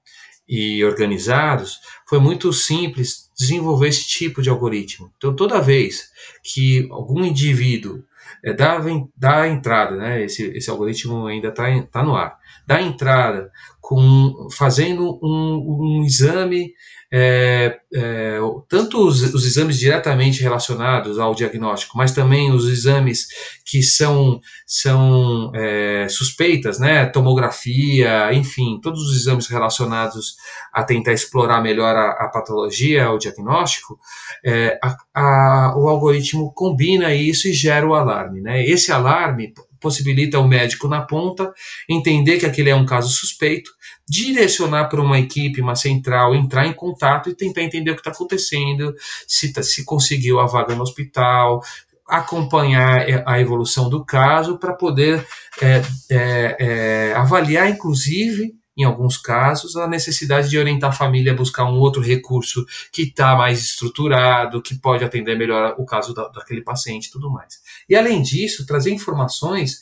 e 0.50 0.84
organizados, 0.84 1.78
foi 2.08 2.18
muito 2.18 2.52
simples 2.52 3.30
desenvolver 3.38 3.86
esse 3.86 4.04
tipo 4.04 4.42
de 4.42 4.50
algoritmo. 4.50 5.12
Então, 5.16 5.34
toda 5.34 5.60
vez 5.60 6.10
que 6.42 6.88
algum 6.90 7.24
indivíduo 7.24 8.02
é, 8.44 8.52
dá, 8.52 8.80
dá 9.16 9.42
a 9.42 9.48
entrada, 9.48 9.94
né, 9.94 10.24
esse, 10.24 10.42
esse 10.48 10.68
algoritmo 10.68 11.28
ainda 11.28 11.48
está 11.48 11.64
tá 11.82 12.02
no 12.02 12.16
ar, 12.16 12.36
dá 12.66 12.76
a 12.76 12.82
entrada 12.82 13.50
com, 13.80 14.48
fazendo 14.50 15.18
um, 15.22 15.98
um 16.00 16.04
exame 16.04 16.72
é, 17.12 17.80
é, 17.92 18.38
tanto 18.68 19.04
os, 19.04 19.20
os, 19.34 19.44
exames 19.44 19.80
diretamente 19.80 20.42
relacionados 20.42 21.18
ao 21.18 21.34
diagnóstico, 21.34 21.98
mas 21.98 22.12
também 22.12 22.52
os 22.52 22.68
exames 22.68 23.26
que 23.66 23.82
são, 23.82 24.40
são 24.64 25.50
é, 25.52 26.06
suspeitas, 26.08 26.78
né, 26.78 27.06
tomografia, 27.06 28.32
enfim, 28.32 28.78
todos 28.80 29.02
os 29.02 29.16
exames 29.16 29.48
relacionados 29.48 30.36
a 30.72 30.84
tentar 30.84 31.12
explorar 31.12 31.60
melhor 31.60 31.96
a, 31.96 32.10
a 32.12 32.28
patologia, 32.28 33.10
o 33.10 33.18
diagnóstico, 33.18 33.98
é, 34.44 34.78
a, 34.80 34.96
a, 35.12 35.74
o 35.76 35.88
algoritmo 35.88 36.52
combina 36.54 37.12
isso 37.12 37.48
e 37.48 37.52
gera 37.52 37.88
o 37.88 37.94
alarme. 37.94 38.40
Né? 38.40 38.64
Esse 38.64 38.92
alarme 38.92 39.52
possibilita 39.80 40.38
o 40.38 40.46
médico 40.46 40.86
na 40.88 41.02
ponta 41.02 41.52
entender 41.88 42.38
que 42.38 42.46
aquele 42.46 42.70
é 42.70 42.74
um 42.74 42.86
caso 42.86 43.08
suspeito, 43.08 43.70
direcionar 44.08 44.88
para 44.88 45.00
uma 45.00 45.18
equipe, 45.18 45.60
uma 45.60 45.74
central, 45.74 46.34
entrar 46.34 46.66
em 46.66 46.72
contato 46.72 47.30
e 47.30 47.34
tentar 47.34 47.62
entender 47.62 47.90
o 47.90 47.94
que 47.94 48.00
está 48.00 48.10
acontecendo, 48.10 48.94
se, 49.26 49.52
tá, 49.52 49.62
se 49.62 49.84
conseguiu 49.84 50.40
a 50.40 50.46
vaga 50.46 50.74
no 50.74 50.82
hospital, 50.82 51.62
acompanhar 52.10 53.08
é, 53.08 53.22
a 53.26 53.40
evolução 53.40 53.88
do 53.88 54.04
caso 54.04 54.58
para 54.58 54.74
poder 54.74 55.24
é, 55.62 55.82
é, 56.10 56.56
é, 56.58 57.14
avaliar, 57.14 57.70
inclusive, 57.70 58.59
em 58.76 58.84
alguns 58.84 59.18
casos, 59.18 59.76
a 59.76 59.86
necessidade 59.86 60.48
de 60.48 60.58
orientar 60.58 60.90
a 60.90 60.94
família 60.94 61.32
a 61.32 61.36
buscar 61.36 61.64
um 61.64 61.78
outro 61.78 62.00
recurso 62.00 62.64
que 62.92 63.02
está 63.02 63.34
mais 63.36 63.60
estruturado, 63.60 64.62
que 64.62 64.74
pode 64.74 65.04
atender 65.04 65.36
melhor 65.36 65.74
o 65.78 65.84
caso 65.84 66.14
da, 66.14 66.28
daquele 66.28 66.62
paciente 66.62 67.06
e 67.06 67.10
tudo 67.10 67.30
mais. 67.30 67.58
E, 67.88 67.96
além 67.96 68.22
disso, 68.22 68.66
trazer 68.66 68.92
informações 68.92 69.80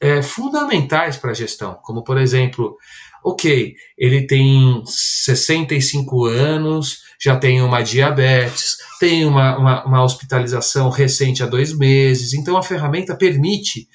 é, 0.00 0.22
fundamentais 0.22 1.16
para 1.16 1.32
a 1.32 1.34
gestão, 1.34 1.74
como, 1.82 2.02
por 2.02 2.16
exemplo, 2.16 2.76
ok, 3.26 3.74
ele 3.98 4.24
tem 4.24 4.84
65 4.86 6.26
anos, 6.26 6.98
já 7.20 7.36
tem 7.36 7.60
uma 7.60 7.82
diabetes, 7.82 8.76
tem 9.00 9.24
uma, 9.24 9.58
uma, 9.58 9.84
uma, 9.84 10.04
hospitalização 10.04 10.90
recente 10.90 11.42
há 11.42 11.46
dois 11.46 11.76
meses. 11.76 12.34
Então, 12.34 12.56
a 12.56 12.62
ferramenta 12.62 13.16
permite 13.16 13.88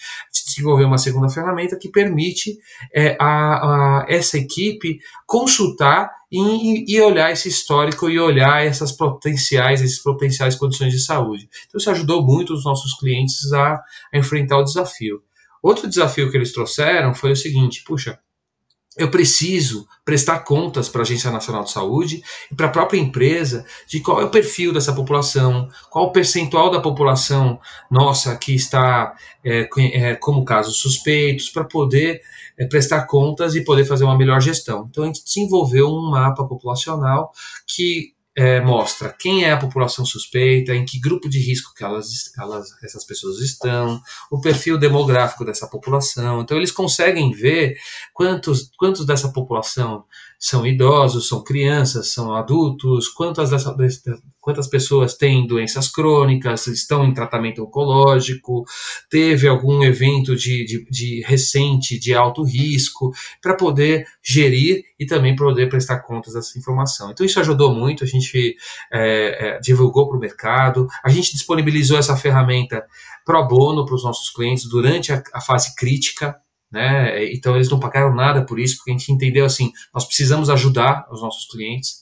desenvolver 0.45 0.83
uma 0.83 0.97
segunda 0.97 1.29
ferramenta 1.29 1.79
que 1.79 1.87
permite 1.87 2.57
é, 2.93 3.15
a, 3.21 4.01
a, 4.01 4.05
essa 4.09 4.37
equipe 4.37 4.99
consultar 5.25 6.11
e, 6.29 6.93
e, 6.93 6.99
olhar 6.99 7.31
esse 7.31 7.47
histórico 7.47 8.09
e 8.09 8.19
olhar 8.19 8.65
essas 8.65 8.91
potenciais, 8.91 9.81
esses 9.81 10.03
potenciais 10.03 10.55
condições 10.55 10.91
de 10.91 10.99
saúde. 10.99 11.47
Então, 11.67 11.79
isso 11.79 11.89
ajudou 11.89 12.21
muito 12.21 12.53
os 12.53 12.65
nossos 12.65 12.99
clientes 12.99 13.49
a, 13.53 13.81
a 14.13 14.17
enfrentar 14.17 14.57
o 14.57 14.63
desafio. 14.65 15.21
Outro 15.63 15.87
desafio 15.87 16.29
que 16.29 16.35
eles 16.35 16.51
trouxeram 16.51 17.13
foi 17.13 17.31
o 17.31 17.35
seguinte: 17.35 17.81
puxa, 17.85 18.19
eu 18.97 19.09
preciso 19.09 19.87
prestar 20.03 20.39
contas 20.39 20.89
para 20.89 21.01
a 21.01 21.03
Agência 21.03 21.31
Nacional 21.31 21.63
de 21.63 21.71
Saúde 21.71 22.21
e 22.51 22.55
para 22.55 22.67
a 22.67 22.71
própria 22.71 22.99
empresa 22.99 23.65
de 23.87 24.01
qual 24.01 24.19
é 24.19 24.25
o 24.25 24.29
perfil 24.29 24.73
dessa 24.73 24.93
população, 24.93 25.69
qual 25.89 26.05
o 26.07 26.11
percentual 26.11 26.69
da 26.69 26.81
população 26.81 27.59
nossa 27.89 28.35
que 28.35 28.53
está 28.53 29.15
é, 29.45 29.69
é, 29.77 30.15
como 30.15 30.43
casos 30.43 30.77
suspeitos, 30.77 31.49
para 31.49 31.63
poder 31.63 32.21
é, 32.59 32.67
prestar 32.67 33.05
contas 33.05 33.55
e 33.55 33.63
poder 33.63 33.85
fazer 33.85 34.03
uma 34.03 34.17
melhor 34.17 34.41
gestão. 34.41 34.87
Então, 34.89 35.05
a 35.05 35.07
gente 35.07 35.23
desenvolveu 35.23 35.87
um 35.87 36.09
mapa 36.09 36.45
populacional 36.45 37.31
que 37.65 38.13
é, 38.35 38.61
mostra 38.61 39.13
quem 39.17 39.43
é 39.43 39.51
a 39.51 39.57
população 39.57 40.05
suspeita, 40.05 40.73
em 40.73 40.85
que 40.85 40.99
grupo 40.99 41.27
de 41.27 41.39
risco 41.39 41.73
que 41.75 41.83
elas, 41.83 42.31
elas, 42.37 42.69
essas 42.83 43.03
pessoas 43.05 43.39
estão, 43.39 44.01
o 44.31 44.39
perfil 44.39 44.77
demográfico 44.77 45.43
dessa 45.43 45.67
população. 45.67 46.41
Então, 46.41 46.57
eles 46.57 46.71
conseguem 46.71 47.31
ver 47.31 47.77
quantos, 48.13 48.71
quantos 48.77 49.05
dessa 49.05 49.31
população 49.31 50.05
são 50.39 50.65
idosos, 50.65 51.27
são 51.27 51.43
crianças, 51.43 52.13
são 52.13 52.33
adultos, 52.33 53.09
quantas, 53.09 53.49
dessa, 53.49 53.75
quantas 54.41 54.67
pessoas 54.67 55.15
têm 55.15 55.45
doenças 55.45 55.87
crônicas, 55.87 56.67
estão 56.67 57.05
em 57.05 57.13
tratamento 57.13 57.63
oncológico, 57.63 58.65
teve 59.09 59.47
algum 59.47 59.83
evento 59.83 60.35
de, 60.35 60.65
de, 60.65 60.85
de 60.89 61.21
recente 61.21 61.99
de 61.99 62.13
alto 62.13 62.43
risco, 62.43 63.11
para 63.41 63.53
poder 63.53 64.05
gerir 64.21 64.83
e 64.99 65.05
também 65.05 65.35
poder 65.35 65.69
prestar 65.69 65.99
contas 65.99 66.33
dessa 66.33 66.57
informação. 66.57 67.11
Então 67.11 67.25
isso 67.25 67.39
ajudou 67.39 67.73
muito, 67.73 68.03
a 68.03 68.07
gente 68.07 68.55
é, 68.91 69.47
é, 69.47 69.59
divulgou 69.59 70.09
para 70.09 70.17
o 70.17 70.19
mercado, 70.19 70.87
a 71.03 71.09
gente 71.09 71.31
disponibilizou 71.33 71.97
essa 71.97 72.17
ferramenta 72.17 72.83
pro 73.23 73.47
bono 73.47 73.85
para 73.85 73.95
os 73.95 74.03
nossos 74.03 74.31
clientes 74.31 74.67
durante 74.67 75.13
a, 75.13 75.21
a 75.33 75.39
fase 75.39 75.75
crítica 75.75 76.35
né? 76.71 77.31
Então 77.33 77.55
eles 77.55 77.69
não 77.69 77.79
pagaram 77.79 78.15
nada 78.15 78.45
por 78.45 78.57
isso, 78.57 78.77
porque 78.77 78.91
a 78.91 78.93
gente 78.93 79.11
entendeu 79.11 79.43
assim, 79.43 79.73
nós 79.93 80.05
precisamos 80.05 80.49
ajudar 80.49 81.05
os 81.11 81.21
nossos 81.21 81.45
clientes 81.51 82.00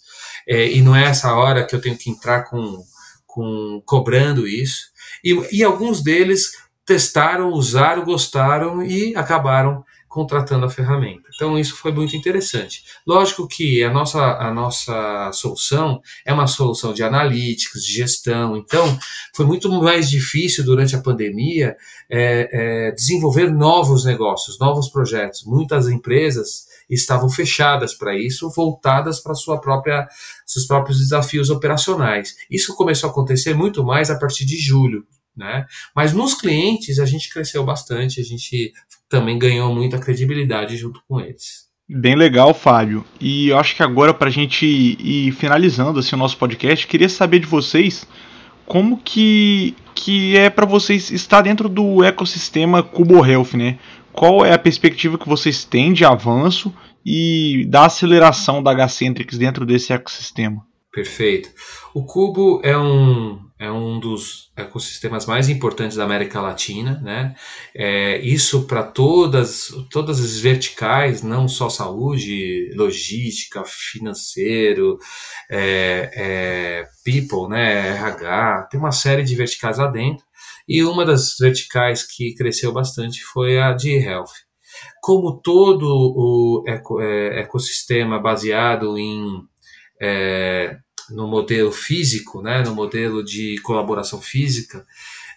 é, 0.49 0.71
e 0.71 0.81
não 0.81 0.95
é 0.95 1.05
essa 1.05 1.31
hora 1.35 1.63
que 1.63 1.75
eu 1.75 1.79
tenho 1.81 1.95
que 1.95 2.09
entrar 2.09 2.41
com, 2.45 2.83
com 3.27 3.81
cobrando 3.85 4.47
isso. 4.47 4.87
E, 5.23 5.59
e 5.59 5.63
alguns 5.63 6.01
deles 6.01 6.53
testaram, 6.83 7.51
usaram, 7.51 8.03
gostaram 8.03 8.83
e 8.83 9.15
acabaram 9.15 9.85
contratando 10.07 10.65
a 10.65 10.69
ferramenta. 10.69 11.29
Então 11.35 11.57
isso 11.57 11.75
foi 11.75 11.91
muito 11.91 12.15
interessante. 12.15 12.81
Lógico 13.05 13.47
que 13.47 13.83
a 13.83 13.93
nossa, 13.93 14.19
a 14.19 14.51
nossa 14.51 15.31
solução 15.31 16.01
é 16.25 16.33
uma 16.33 16.47
solução 16.47 16.95
de 16.95 17.03
analíticos, 17.03 17.85
de 17.85 17.93
gestão, 17.93 18.57
então 18.57 18.97
foi 19.35 19.45
muito 19.45 19.69
mais 19.71 20.09
difícil 20.09 20.65
durante 20.65 20.95
a 20.95 21.01
pandemia 21.01 21.77
é, 22.09 22.49
é, 22.87 22.91
desenvolver 22.91 23.51
novos 23.51 24.03
negócios, 24.03 24.57
novos 24.57 24.89
projetos. 24.89 25.43
Muitas 25.45 25.87
empresas 25.87 26.67
estavam 26.89 27.29
fechadas 27.29 27.93
para 27.93 28.17
isso, 28.17 28.49
voltadas 28.49 29.19
para 29.19 29.35
sua 29.35 29.59
própria 29.59 30.07
seus 30.45 30.65
próprios 30.65 30.99
desafios 30.99 31.49
operacionais. 31.49 32.35
Isso 32.49 32.75
começou 32.75 33.09
a 33.09 33.11
acontecer 33.11 33.53
muito 33.53 33.83
mais 33.83 34.09
a 34.09 34.17
partir 34.17 34.45
de 34.45 34.57
julho, 34.57 35.05
né? 35.35 35.65
Mas 35.95 36.13
nos 36.13 36.33
clientes 36.33 36.99
a 36.99 37.05
gente 37.05 37.31
cresceu 37.31 37.63
bastante, 37.63 38.19
a 38.19 38.23
gente 38.23 38.73
também 39.07 39.37
ganhou 39.37 39.73
muita 39.73 39.99
credibilidade 39.99 40.75
junto 40.77 41.01
com 41.07 41.19
eles. 41.19 41.69
Bem 41.91 42.15
legal, 42.15 42.53
Fábio. 42.53 43.03
E 43.19 43.49
eu 43.49 43.57
acho 43.57 43.75
que 43.75 43.81
agora, 43.81 44.13
para 44.13 44.27
a 44.27 44.31
gente 44.31 44.63
ir 44.63 45.31
finalizando 45.31 45.99
assim, 45.99 46.15
o 46.15 46.19
nosso 46.19 46.37
podcast, 46.37 46.85
queria 46.85 47.09
saber 47.09 47.39
de 47.39 47.47
vocês 47.47 48.07
como 48.69 48.97
que, 48.97 49.75
que 49.95 50.37
é 50.37 50.51
para 50.51 50.67
vocês 50.67 51.09
estar 51.09 51.41
dentro 51.41 51.67
do 51.67 52.03
ecossistema 52.03 52.83
Cubo 52.83 53.25
Health, 53.25 53.55
né? 53.55 53.79
Qual 54.19 54.43
é 54.43 54.51
a 54.51 54.59
perspectiva 54.59 55.17
que 55.17 55.29
vocês 55.29 55.63
têm 55.63 55.93
de 55.93 56.03
avanço 56.03 56.75
e 57.05 57.65
da 57.69 57.85
aceleração 57.85 58.61
da 58.61 58.71
H-Centrix 58.71 59.37
dentro 59.37 59.65
desse 59.65 59.93
ecossistema? 59.93 60.67
Perfeito. 60.91 61.49
O 61.93 62.03
Cubo 62.03 62.59
é 62.61 62.77
um, 62.77 63.39
é 63.57 63.71
um 63.71 63.97
dos 63.97 64.51
ecossistemas 64.57 65.25
mais 65.25 65.47
importantes 65.47 65.95
da 65.95 66.03
América 66.03 66.41
Latina, 66.41 66.99
né? 67.01 67.33
É, 67.73 68.17
isso 68.17 68.67
para 68.67 68.83
todas, 68.83 69.69
todas 69.89 70.19
as 70.19 70.37
verticais, 70.37 71.23
não 71.23 71.47
só 71.47 71.69
saúde, 71.69 72.73
logística, 72.75 73.63
financeiro, 73.65 74.97
é, 75.49 76.11
é, 76.13 76.87
people, 77.05 77.47
né? 77.47 77.91
RH, 77.95 78.67
tem 78.69 78.79
uma 78.81 78.91
série 78.91 79.23
de 79.23 79.33
verticais 79.33 79.77
lá 79.77 79.87
dentro. 79.87 80.25
E 80.69 80.83
uma 80.83 81.03
das 81.03 81.35
verticais 81.39 82.03
que 82.03 82.35
cresceu 82.35 82.71
bastante 82.71 83.23
foi 83.23 83.59
a 83.59 83.73
de 83.73 83.97
health. 83.97 84.29
Como 85.01 85.41
todo 85.41 85.83
o 85.83 86.63
eco, 86.67 87.01
é, 87.01 87.39
ecossistema 87.41 88.19
baseado 88.19 88.95
em 88.95 89.41
é, 89.99 90.77
no 91.09 91.27
modelo 91.27 91.71
físico, 91.71 92.39
né, 92.43 92.61
no 92.61 92.75
modelo 92.75 93.23
de 93.23 93.59
colaboração 93.63 94.21
física, 94.21 94.85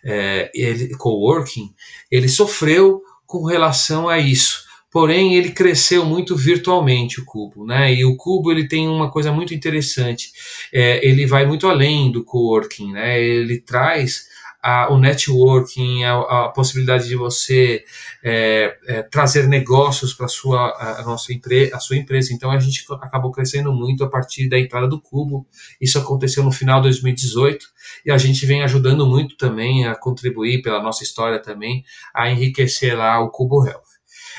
é, 0.04 0.50
ele, 0.54 0.94
coworking, 0.96 1.72
ele 2.10 2.28
sofreu 2.28 3.00
com 3.26 3.46
relação 3.46 4.10
a 4.10 4.18
isso. 4.18 4.64
Porém, 4.90 5.36
ele 5.36 5.52
cresceu 5.52 6.04
muito 6.04 6.36
virtualmente 6.36 7.18
o 7.18 7.24
Cubo, 7.24 7.64
né? 7.64 7.94
E 7.94 8.04
o 8.04 8.14
Cubo 8.14 8.52
ele 8.52 8.68
tem 8.68 8.86
uma 8.86 9.10
coisa 9.10 9.32
muito 9.32 9.54
interessante. 9.54 10.30
É, 10.70 11.08
ele 11.08 11.24
vai 11.24 11.46
muito 11.46 11.66
além 11.66 12.12
do 12.12 12.22
coworking, 12.22 12.92
né? 12.92 13.18
Ele 13.18 13.58
traz 13.58 14.26
a, 14.62 14.92
o 14.92 14.98
networking, 14.98 16.04
a, 16.04 16.20
a, 16.20 16.48
possibilidade 16.50 17.08
de 17.08 17.16
você 17.16 17.84
é, 18.22 18.76
é, 18.86 19.02
trazer 19.02 19.48
negócios 19.48 20.14
para 20.14 20.28
sua 20.28 20.72
a, 20.78 21.02
nossa 21.02 21.32
empresa, 21.32 21.76
a 21.76 21.80
sua 21.80 21.96
empresa. 21.96 22.32
Então 22.32 22.50
a 22.50 22.58
gente 22.60 22.84
acabou 23.00 23.32
crescendo 23.32 23.72
muito 23.72 24.04
a 24.04 24.08
partir 24.08 24.48
da 24.48 24.58
entrada 24.58 24.86
do 24.86 25.00
Cubo. 25.00 25.46
Isso 25.80 25.98
aconteceu 25.98 26.44
no 26.44 26.52
final 26.52 26.80
de 26.80 26.84
2018 26.84 27.66
e 28.06 28.12
a 28.12 28.18
gente 28.18 28.46
vem 28.46 28.62
ajudando 28.62 29.04
muito 29.04 29.36
também 29.36 29.84
a 29.86 29.96
contribuir 29.96 30.62
pela 30.62 30.80
nossa 30.80 31.02
história 31.02 31.40
também 31.40 31.84
a 32.14 32.30
enriquecer 32.30 32.96
lá 32.96 33.20
o 33.20 33.30
Cubo 33.30 33.66
Health. 33.66 33.82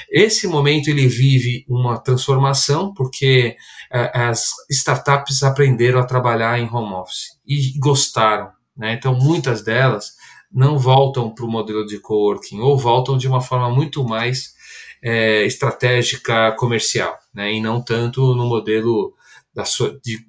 Esse 0.10 0.48
momento 0.48 0.88
ele 0.88 1.08
vive 1.08 1.66
uma 1.68 2.00
transformação 2.00 2.94
porque 2.94 3.58
é, 3.92 4.12
as 4.18 4.52
startups 4.70 5.44
aprenderam 5.44 6.00
a 6.00 6.06
trabalhar 6.06 6.58
em 6.60 6.70
home 6.70 6.94
office 6.94 7.38
e 7.46 7.78
gostaram. 7.78 8.52
Né? 8.76 8.94
Então, 8.94 9.16
muitas 9.16 9.64
delas 9.64 10.14
não 10.52 10.78
voltam 10.78 11.34
para 11.34 11.46
o 11.46 11.52
modelo 11.52 11.86
de 11.86 12.00
coworking 12.00 12.60
ou 12.60 12.78
voltam 12.78 13.18
de 13.18 13.28
uma 13.28 13.42
forma 13.42 13.70
muito 13.70 14.04
mais 14.04 14.54
é, 15.02 15.46
estratégica 15.46 16.52
comercial, 16.54 17.18
né? 17.34 17.54
e 17.54 17.62
não 17.62 17.84
tanto 17.84 18.36
no 18.36 18.46
modelo 18.46 19.14
da 19.54 19.66
sua, 19.66 20.00
de, 20.04 20.20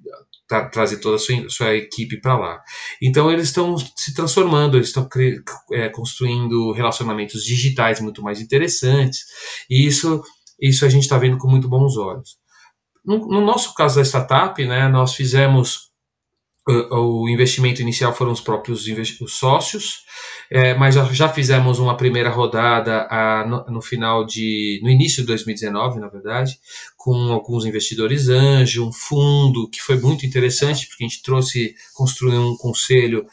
tra 0.47 0.69
trazer 0.69 0.97
toda 0.97 1.15
a 1.15 1.19
sua, 1.19 1.49
sua 1.49 1.75
equipe 1.75 2.19
para 2.19 2.37
lá. 2.37 2.61
Então 3.01 3.31
eles 3.31 3.45
estão 3.45 3.75
se 3.77 4.13
transformando, 4.13 4.77
eles 4.77 4.87
estão 4.87 5.07
é, 5.71 5.89
construindo 5.89 6.71
relacionamentos 6.71 7.43
digitais 7.43 7.99
muito 7.99 8.21
mais 8.21 8.39
interessantes, 8.39 9.25
e 9.69 9.85
isso, 9.85 10.23
isso 10.59 10.85
a 10.85 10.89
gente 10.89 11.03
está 11.03 11.17
vendo 11.17 11.37
com 11.37 11.49
muito 11.49 11.67
bons 11.67 11.97
olhos. 11.97 12.37
No, 13.03 13.27
no, 13.27 13.41
nosso 13.41 13.73
caso 13.75 13.97
da 13.97 14.05
startup, 14.05 14.63
né, 14.65 14.87
nós 14.87 15.13
fizemos 15.13 15.84
o 16.67 17.29
investimento 17.29 17.81
inicial 17.81 18.13
foram 18.13 18.31
os 18.31 18.41
próprios 18.41 18.87
os 19.21 19.33
sócios, 19.37 20.03
é, 20.49 20.73
mas 20.73 20.95
já, 20.95 21.29
fizemos 21.29 21.77
uma 21.77 21.95
primeira 21.95 22.29
rodada 22.29 23.07
a, 23.09 23.45
no, 23.45 23.65
no, 23.65 23.81
final 23.81 24.25
de 24.25 24.79
no 24.83 24.89
início 24.89 25.21
de 25.21 25.27
2019, 25.27 25.99
na 25.99 26.07
verdade, 26.07 26.57
com 26.97 27.31
alguns 27.31 27.65
investidores 27.65 28.29
anjo, 28.29 28.87
um 28.87 28.91
fundo 28.91 29.69
que 29.69 29.79
foi 29.79 29.99
muito 29.99 30.25
interessante 30.25 30.87
porque 30.87 31.03
a 31.03 31.07
gente 31.07 31.21
trouxe 31.21 31.75
construiu 31.93 32.41
um 32.41 32.57
conselho 32.57 33.27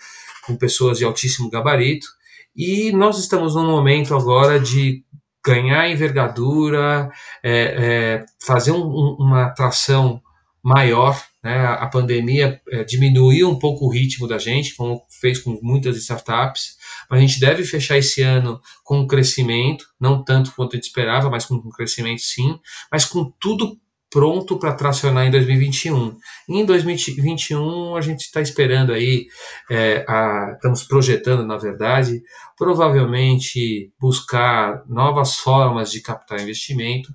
com 0.47 0.55
pessoas 0.55 0.99
de 0.99 1.05
altíssimo 1.05 1.49
gabarito 1.49 2.07
e 2.55 2.93
nós 2.93 3.19
estamos 3.19 3.55
num 3.55 3.67
momento 3.67 4.15
agora 4.15 4.61
de 4.61 5.03
ganhar 5.45 5.91
envergadura, 5.91 7.11
é, 7.43 7.53
é, 7.53 8.25
fazer 8.45 8.73
um, 8.73 9.17
uma 9.19 9.47
atração 9.47 10.21
maior 10.63 11.21
né? 11.43 11.67
A 11.67 11.87
pandemia 11.89 12.61
é, 12.71 12.85
diminuiu 12.85 13.51
um 13.51 13.59
pouco 13.59 13.87
o 13.87 13.91
ritmo 13.91 14.29
da 14.29 14.39
gente, 14.39 14.77
como 14.77 15.05
fez 15.21 15.41
com 15.41 15.59
muitas 15.61 15.97
startups, 15.97 16.77
mas 17.11 17.19
a 17.19 17.21
gente 17.21 17.41
deve 17.41 17.65
fechar 17.65 17.99
esse 17.99 18.23
ano 18.23 18.61
com 18.85 19.01
um 19.01 19.07
crescimento, 19.07 19.85
não 20.01 20.23
tanto 20.23 20.53
quanto 20.55 20.75
a 20.75 20.77
gente 20.77 20.87
esperava, 20.87 21.29
mas 21.29 21.45
com 21.45 21.55
um 21.55 21.71
crescimento 21.71 22.21
sim, 22.23 22.59
mas 22.91 23.05
com 23.05 23.33
tudo 23.41 23.77
pronto 24.09 24.59
para 24.59 24.75
tracionar 24.75 25.27
em 25.27 25.31
2021. 25.31 26.17
E 26.49 26.61
em 26.61 26.65
2021 26.65 27.97
a 27.97 28.01
gente 28.01 28.21
está 28.21 28.41
esperando 28.41 28.93
aí, 28.93 29.27
é, 29.71 30.05
a, 30.07 30.53
estamos 30.55 30.85
projetando 30.85 31.45
na 31.45 31.57
verdade, 31.57 32.23
provavelmente 32.57 33.91
buscar 33.99 34.85
novas 34.87 35.37
formas 35.37 35.91
de 35.91 36.01
captar 36.03 36.41
investimento 36.41 37.13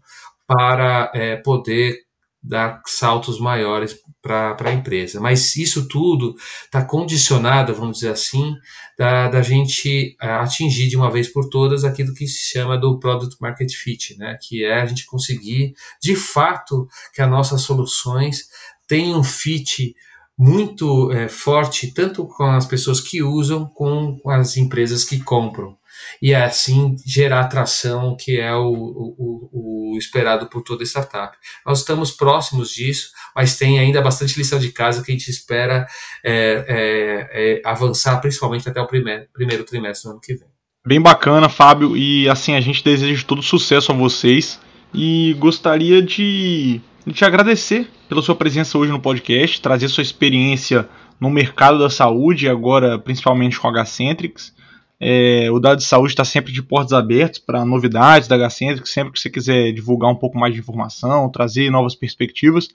para 0.47 1.11
é, 1.13 1.35
poder 1.37 2.06
dar 2.47 2.81
saltos 2.85 3.39
maiores 3.39 3.95
para 4.21 4.55
a 4.59 4.73
empresa. 4.73 5.19
Mas 5.19 5.55
isso 5.55 5.87
tudo 5.87 6.35
está 6.63 6.83
condicionado, 6.83 7.73
vamos 7.73 7.97
dizer 7.97 8.11
assim, 8.11 8.55
da, 8.97 9.27
da 9.29 9.41
gente 9.41 10.15
eh, 10.21 10.27
atingir 10.27 10.87
de 10.87 10.97
uma 10.97 11.11
vez 11.11 11.27
por 11.27 11.49
todas 11.49 11.83
aquilo 11.83 12.13
que 12.13 12.27
se 12.27 12.51
chama 12.51 12.77
do 12.77 12.99
Product 12.99 13.35
Market 13.41 13.71
Fit, 13.73 14.17
né? 14.17 14.37
que 14.41 14.63
é 14.63 14.81
a 14.81 14.85
gente 14.85 15.05
conseguir, 15.05 15.73
de 16.01 16.15
fato, 16.15 16.87
que 17.13 17.21
as 17.21 17.29
nossas 17.29 17.61
soluções 17.61 18.49
tenham 18.87 19.19
um 19.19 19.23
fit 19.23 19.95
muito 20.37 21.11
é, 21.11 21.27
forte, 21.27 21.91
tanto 21.93 22.25
com 22.25 22.43
as 22.43 22.65
pessoas 22.65 22.99
que 22.99 23.23
usam, 23.23 23.65
com 23.65 24.19
as 24.25 24.55
empresas 24.55 25.03
que 25.03 25.19
compram 25.19 25.75
e 26.21 26.33
assim 26.33 26.95
gerar 27.05 27.41
atração, 27.41 28.15
que 28.19 28.39
é 28.39 28.53
o, 28.53 28.71
o, 28.71 29.49
o, 29.93 29.97
esperado 29.97 30.47
por 30.47 30.61
toda 30.61 30.83
startup. 30.83 31.35
Nós 31.65 31.79
estamos 31.79 32.11
próximos 32.11 32.71
disso, 32.71 33.11
mas 33.35 33.57
tem 33.57 33.79
ainda 33.79 34.01
bastante 34.01 34.37
lição 34.37 34.59
de 34.59 34.71
casa 34.71 35.03
que 35.03 35.11
a 35.11 35.15
gente 35.15 35.29
espera 35.29 35.87
é, 36.23 36.65
é, 36.67 37.29
é, 37.31 37.61
avançar, 37.65 38.19
principalmente 38.19 38.69
até 38.69 38.81
o 38.81 38.87
primeiro, 38.87 39.25
primeiro 39.33 39.63
trimestre 39.63 40.07
do 40.09 40.11
ano 40.11 40.21
que 40.21 40.35
vem. 40.35 40.47
Bem 40.85 41.01
bacana, 41.01 41.49
Fábio, 41.49 41.97
e 41.97 42.29
assim 42.29 42.53
a 42.53 42.61
gente 42.61 42.83
deseja 42.83 43.23
todo 43.25 43.41
sucesso 43.41 43.91
a 43.91 43.95
vocês 43.95 44.59
e 44.93 45.35
gostaria 45.37 46.01
de, 46.01 46.79
te 47.11 47.25
agradecer 47.25 47.89
pela 48.07 48.21
sua 48.21 48.35
presença 48.35 48.77
hoje 48.77 48.91
no 48.91 48.99
podcast, 48.99 49.61
trazer 49.61 49.89
sua 49.89 50.01
experiência 50.01 50.87
no 51.19 51.29
mercado 51.29 51.79
da 51.79 51.89
saúde, 51.89 52.47
agora 52.47 52.97
principalmente 52.97 53.59
com 53.59 53.67
a 53.67 53.71
Gacentrix. 53.71 54.55
É, 54.99 55.49
o 55.51 55.59
Dado 55.59 55.77
de 55.77 55.85
Saúde 55.85 56.13
está 56.13 56.25
sempre 56.25 56.51
de 56.51 56.61
portas 56.61 56.93
abertas 56.93 57.39
para 57.39 57.63
novidades 57.63 58.27
da 58.27 58.37
Gacentric, 58.37 58.89
sempre 58.89 59.13
que 59.13 59.19
você 59.19 59.29
quiser 59.29 59.71
divulgar 59.71 60.11
um 60.11 60.15
pouco 60.15 60.37
mais 60.37 60.53
de 60.53 60.59
informação, 60.59 61.29
trazer 61.29 61.69
novas 61.69 61.95
perspectivas, 61.95 62.69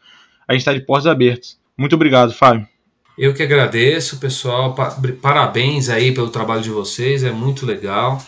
a 0.47 0.53
gente 0.53 0.61
está 0.61 0.73
de 0.73 0.81
portas 0.81 1.07
abertas. 1.07 1.59
Muito 1.77 1.95
obrigado, 1.95 2.33
Fábio. 2.33 2.67
Eu 3.19 3.35
que 3.35 3.43
agradeço, 3.43 4.19
pessoal. 4.19 4.75
Parabéns 5.21 5.89
aí 5.89 6.13
pelo 6.13 6.31
trabalho 6.31 6.63
de 6.63 6.71
vocês, 6.71 7.25
é 7.25 7.31
muito 7.31 7.67
legal 7.67 8.19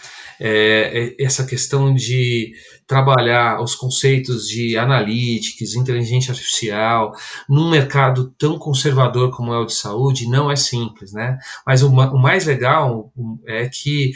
é, 0.46 1.14
é, 1.18 1.24
essa 1.24 1.46
questão 1.46 1.94
de 1.94 2.52
trabalhar 2.86 3.62
os 3.62 3.74
conceitos 3.74 4.46
de 4.46 4.76
analytics, 4.76 5.74
inteligência 5.74 6.32
artificial, 6.32 7.12
num 7.48 7.70
mercado 7.70 8.30
tão 8.38 8.58
conservador 8.58 9.34
como 9.34 9.54
é 9.54 9.58
o 9.58 9.64
de 9.64 9.72
saúde, 9.72 10.28
não 10.28 10.50
é 10.50 10.56
simples, 10.56 11.14
né? 11.14 11.38
Mas 11.66 11.82
o, 11.82 11.88
o 11.88 12.18
mais 12.18 12.44
legal 12.44 13.10
é 13.46 13.70
que 13.70 14.12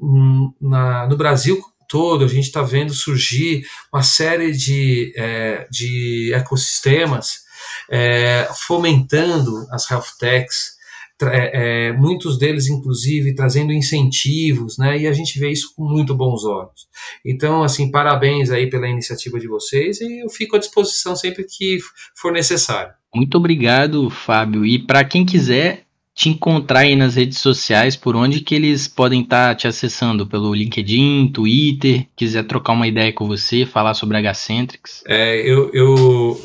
hum, 0.00 0.50
na, 0.58 1.06
no 1.06 1.16
Brasil 1.18 1.60
todo 1.86 2.24
a 2.24 2.28
gente 2.28 2.46
está 2.46 2.62
vendo 2.62 2.94
surgir 2.94 3.66
uma 3.92 4.02
série 4.02 4.52
de, 4.52 5.12
é, 5.14 5.66
de 5.70 6.32
ecossistemas 6.32 7.44
é, 7.90 8.48
fomentando 8.66 9.66
as 9.70 9.90
health 9.90 10.16
techs, 10.18 10.75
é, 11.22 11.88
é, 11.88 11.92
muitos 11.92 12.38
deles, 12.38 12.68
inclusive, 12.68 13.34
trazendo 13.34 13.72
incentivos, 13.72 14.76
né? 14.76 14.98
E 14.98 15.06
a 15.06 15.12
gente 15.12 15.38
vê 15.38 15.50
isso 15.50 15.72
com 15.74 15.84
muito 15.84 16.14
bons 16.14 16.44
olhos. 16.44 16.88
Então, 17.24 17.62
assim, 17.62 17.90
parabéns 17.90 18.50
aí 18.50 18.68
pela 18.68 18.88
iniciativa 18.88 19.38
de 19.38 19.48
vocês 19.48 20.00
e 20.00 20.24
eu 20.24 20.28
fico 20.28 20.56
à 20.56 20.58
disposição 20.58 21.16
sempre 21.16 21.44
que 21.44 21.78
for 22.14 22.32
necessário. 22.32 22.92
Muito 23.14 23.38
obrigado, 23.38 24.10
Fábio. 24.10 24.66
E 24.66 24.78
para 24.78 25.04
quem 25.04 25.24
quiser 25.24 25.85
te 26.16 26.30
encontrar 26.30 26.80
aí 26.80 26.96
nas 26.96 27.14
redes 27.14 27.38
sociais, 27.38 27.94
por 27.94 28.16
onde 28.16 28.40
que 28.40 28.54
eles 28.54 28.88
podem 28.88 29.20
estar 29.20 29.50
tá 29.50 29.54
te 29.54 29.68
acessando? 29.68 30.26
Pelo 30.26 30.54
LinkedIn, 30.54 31.28
Twitter, 31.28 32.06
quiser 32.16 32.44
trocar 32.44 32.72
uma 32.72 32.88
ideia 32.88 33.12
com 33.12 33.28
você, 33.28 33.66
falar 33.66 33.92
sobre 33.92 34.16
a? 34.16 35.02
É, 35.06 35.36
eu, 35.38 35.70
eu 35.74 36.40